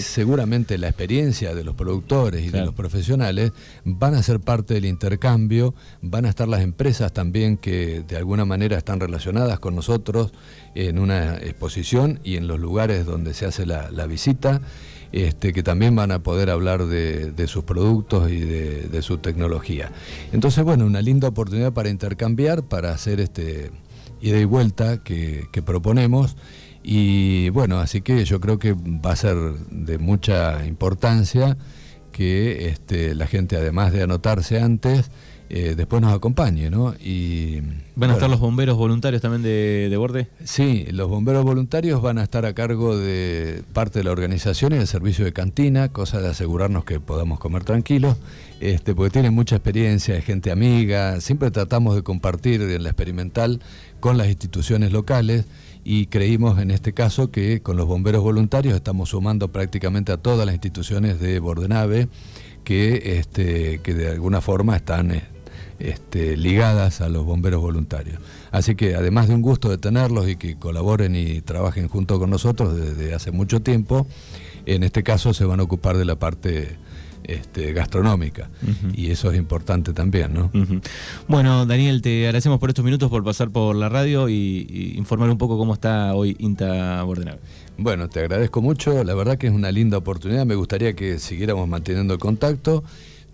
seguramente 0.03 0.77
la 0.79 0.89
experiencia 0.89 1.55
de 1.55 1.65
los 1.65 1.75
productores 1.75 2.45
y 2.45 2.51
de 2.51 2.65
los 2.65 2.75
profesionales 2.75 3.53
van 3.85 4.15
a 4.15 4.23
ser 4.23 4.41
parte 4.41 4.75
del 4.75 4.85
intercambio, 4.85 5.60
van 6.03 6.27
a 6.27 6.29
estar 6.29 6.49
las 6.49 6.63
empresas 6.63 7.13
también 7.13 7.57
que 7.57 8.03
de 8.07 8.17
alguna 8.17 8.45
manera 8.45 8.77
están 8.77 9.01
relacionadas 9.01 9.61
con 9.61 9.75
nosotros 9.75 10.33
en 10.75 10.99
una 10.99 11.37
exposición 11.37 12.21
y 12.25 12.37
en 12.37 12.47
los 12.47 12.59
lugares 12.61 13.07
donde 13.07 13.35
se 13.35 13.47
hace 13.47 13.67
la, 13.67 14.07
visita. 14.07 14.61
Este, 15.13 15.53
que 15.53 15.65
también 15.65 15.97
van 15.97 16.13
a 16.13 16.21
poder 16.21 16.51
hablar 16.51 16.87
de, 16.87 17.47
sus 17.49 17.65
productos 17.65 18.31
y 18.31 18.39
de, 18.39 19.03
su 19.03 19.19
tecnología. 19.19 19.91
Entonces, 20.33 20.63
bueno, 20.63 20.87
una 20.87 21.03
linda 21.03 21.27
oportunidad 21.27 21.73
para 21.73 21.89
intercambiar, 21.89 22.63
para 22.63 22.93
hacer 22.93 23.19
este, 23.19 23.73
ida 24.21 24.39
y 24.39 24.45
vuelta 24.45 24.99
que, 25.03 25.49
proponemos. 25.65 26.37
Y 26.83 27.51
bueno, 27.51 27.81
así 27.81 28.01
que 28.03 28.25
yo 28.25 28.41
creo 28.41 28.59
que 28.59 28.73
va 28.73 29.13
a 29.13 29.17
ser 29.17 29.37
de 29.71 29.99
mucha 29.99 30.65
importancia 30.65 31.57
que 32.13 32.69
este, 32.69 33.15
la 33.15 33.27
gente, 33.27 33.57
además 33.57 33.93
de 33.93 34.03
anotarse 34.03 34.61
antes, 34.61 35.11
eh, 35.53 35.75
después 35.77 36.01
nos 36.01 36.15
acompañe, 36.15 36.71
¿no? 36.71 36.95
Y, 36.95 37.61
¿Van 37.97 38.11
a 38.11 38.13
estar 38.13 38.31
los 38.31 38.39
bomberos 38.39 38.77
voluntarios 38.77 39.21
también 39.21 39.43
de, 39.43 39.89
de, 39.91 39.97
borde? 39.97 40.29
Sí, 40.45 40.87
los 40.93 41.09
bomberos 41.09 41.43
voluntarios 41.45 42.01
van 42.01 42.19
a 42.19 42.23
estar 42.23 42.47
a 42.47 42.55
cargo 42.55 42.97
de 42.97 43.65
parte 43.73 43.99
de 43.99 44.05
la 44.05 44.13
organización 44.13 44.75
y 44.75 44.77
del 44.77 44.87
servicio 44.87 45.25
de 45.25 45.33
cantina, 45.33 45.89
cosa 45.89 46.21
de 46.21 46.29
asegurarnos 46.29 46.85
que 46.85 47.01
podamos 47.01 47.41
comer 47.41 47.65
tranquilos, 47.65 48.17
este, 48.61 48.95
porque 48.95 49.11
tienen 49.11 49.35
mucha 49.35 49.57
experiencia, 49.57 50.17
es 50.17 50.25
gente 50.25 50.53
amiga, 50.53 51.21
siempre 51.21 51.51
tratamos 51.51 51.97
de 51.97 52.05
compartir 52.05 52.63
en 52.63 52.85
la 52.85 52.91
experimental 52.91 53.61
con 53.99 54.19
las 54.19 54.29
instituciones 54.29 54.93
locales 54.93 55.47
y 55.83 56.07
creímos 56.07 56.61
en 56.61 56.71
este 56.71 56.93
caso 56.93 57.33
que 57.33 57.61
con 57.61 57.77
los 57.77 57.87
bomberos 57.87 58.23
voluntarios 58.23 58.77
estamos 58.77 59.09
sumando 59.09 59.49
prácticamente 59.49 60.13
a 60.13 60.17
todas 60.17 60.47
las 60.47 60.55
instituciones 60.55 61.19
de 61.19 61.41
Bordenave 61.41 62.09
que, 62.63 63.19
este, 63.19 63.81
que 63.83 63.95
de 63.95 64.11
alguna 64.11 64.41
forma 64.41 64.77
están 64.77 65.11
este, 65.79 66.37
ligadas 66.37 67.01
a 67.01 67.09
los 67.09 67.25
bomberos 67.25 67.61
voluntarios. 67.61 68.21
Así 68.51 68.75
que 68.75 68.95
además 68.95 69.29
de 69.29 69.35
un 69.35 69.43
gusto 69.43 69.69
de 69.69 69.79
tenerlos 69.79 70.29
y 70.29 70.37
que 70.37 70.57
colaboren 70.57 71.17
y 71.17 71.41
trabajen 71.41 71.89
junto 71.89 72.19
con 72.19 72.31
nosotros 72.31 72.77
desde 72.77 73.15
hace 73.15 73.31
mucho 73.31 73.61
tiempo, 73.61 74.07
en 74.67 74.83
este 74.83 75.03
caso 75.03 75.35
se 75.35 75.45
van 75.45 75.61
a 75.61 75.63
ocupar 75.63 75.97
de 75.97 76.05
la 76.05 76.17
parte 76.17 76.77
este, 77.25 77.73
gastronómica. 77.73 78.51
Y 78.95 79.11
eso 79.11 79.31
es 79.31 79.39
importante 79.39 79.93
también, 79.93 80.35
¿no? 80.35 80.51
Bueno, 81.29 81.67
Daniel, 81.67 82.03
te 82.03 82.27
agradecemos 82.27 82.59
por 82.59 82.71
estos 82.71 82.85
minutos, 82.85 83.11
por 83.11 83.23
pasar 83.23 83.51
por 83.51 83.77
la 83.77 83.89
radio 83.89 84.29
y, 84.29 84.95
informar 84.97 85.31
un 85.31 85.39
poco 85.39 85.57
cómo 85.57 85.75
está 85.75 86.15
hoy 86.15 86.37
INTA 86.39 87.03
Bordenave. 87.03 87.39
Bueno, 87.79 88.09
te 88.09 88.21
agradezco 88.21 88.61
mucho, 88.61 89.05
la 89.05 89.15
verdad 89.15 89.39
que 89.39 89.47
es 89.47 89.53
una 89.53 89.71
linda 89.71 89.97
oportunidad, 89.97 90.45
me 90.45 90.55
gustaría 90.55 90.95
que 90.95 91.19
siguiéramos 91.19 91.69
manteniendo 91.69 92.13
el 92.15 92.21
contacto 92.21 92.85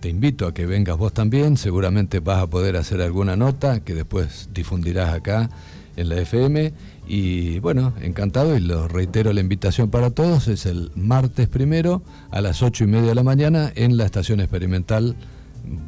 te 0.07 0.11
invito 0.11 0.47
a 0.47 0.55
que 0.55 0.67
vengas 0.67 0.97
vos 0.97 1.13
también, 1.13 1.57
seguramente 1.57 2.21
vas 2.21 2.41
a 2.41 2.47
poder 2.47 2.77
hacer 2.77 3.03
alguna 3.03 3.35
nota 3.35 3.81
que 3.81 3.93
después 3.93 4.49
difundirás 4.55 5.13
acá 5.13 5.51
en 5.97 6.09
la 6.09 6.21
FM. 6.21 6.73
Y 7.09 7.59
bueno, 7.59 7.93
encantado 8.01 8.57
y 8.57 8.61
lo 8.61 8.87
reitero 8.87 9.33
la 9.33 9.41
invitación 9.41 9.91
para 9.91 10.11
todos, 10.11 10.47
es 10.47 10.65
el 10.65 10.93
martes 10.95 11.49
primero 11.49 12.05
a 12.31 12.41
las 12.41 12.63
ocho 12.63 12.85
y 12.85 12.87
media 12.87 13.09
de 13.09 13.15
la 13.17 13.25
mañana 13.25 13.73
en 13.75 13.97
la 13.97 14.05
estación 14.05 14.39
experimental 14.39 15.17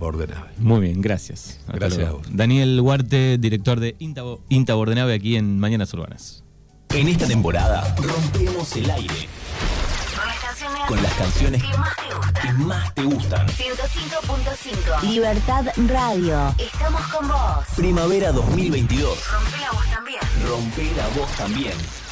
Bordenave. 0.01 0.51
Muy 0.59 0.81
bien, 0.81 1.01
gracias. 1.01 1.61
gracias 1.73 2.09
a 2.09 2.11
vos. 2.11 2.27
Daniel 2.33 2.81
Huarte, 2.81 3.39
director 3.39 3.79
de 3.79 3.95
Inta, 4.01 4.23
Inta 4.49 4.75
Bordenave 4.75 5.15
aquí 5.15 5.37
en 5.37 5.61
Mañanas 5.61 5.95
Urbanas. 5.95 6.43
En 6.93 7.07
esta 7.07 7.29
temporada 7.29 7.95
rompemos 7.97 8.75
el 8.75 8.91
aire 8.91 9.29
con 10.89 11.03
las 11.03 11.13
canciones 11.13 11.63
que 11.63 12.53
más 12.55 12.95
te 12.95 13.03
gustan. 13.03 13.47
105.5 13.47 15.03
Libertad 15.03 15.67
Radio. 15.87 16.55
Estamos 16.57 17.03
con 17.09 17.29
vos. 17.29 17.67
Primavera 17.77 18.33
2022. 18.33 19.19
Rompe 19.31 19.59
la 19.61 19.71
voz 19.71 19.87
también. 19.91 20.21
Rompe 20.49 20.91
la 20.97 21.09
voz 21.09 21.31
también. 21.37 22.08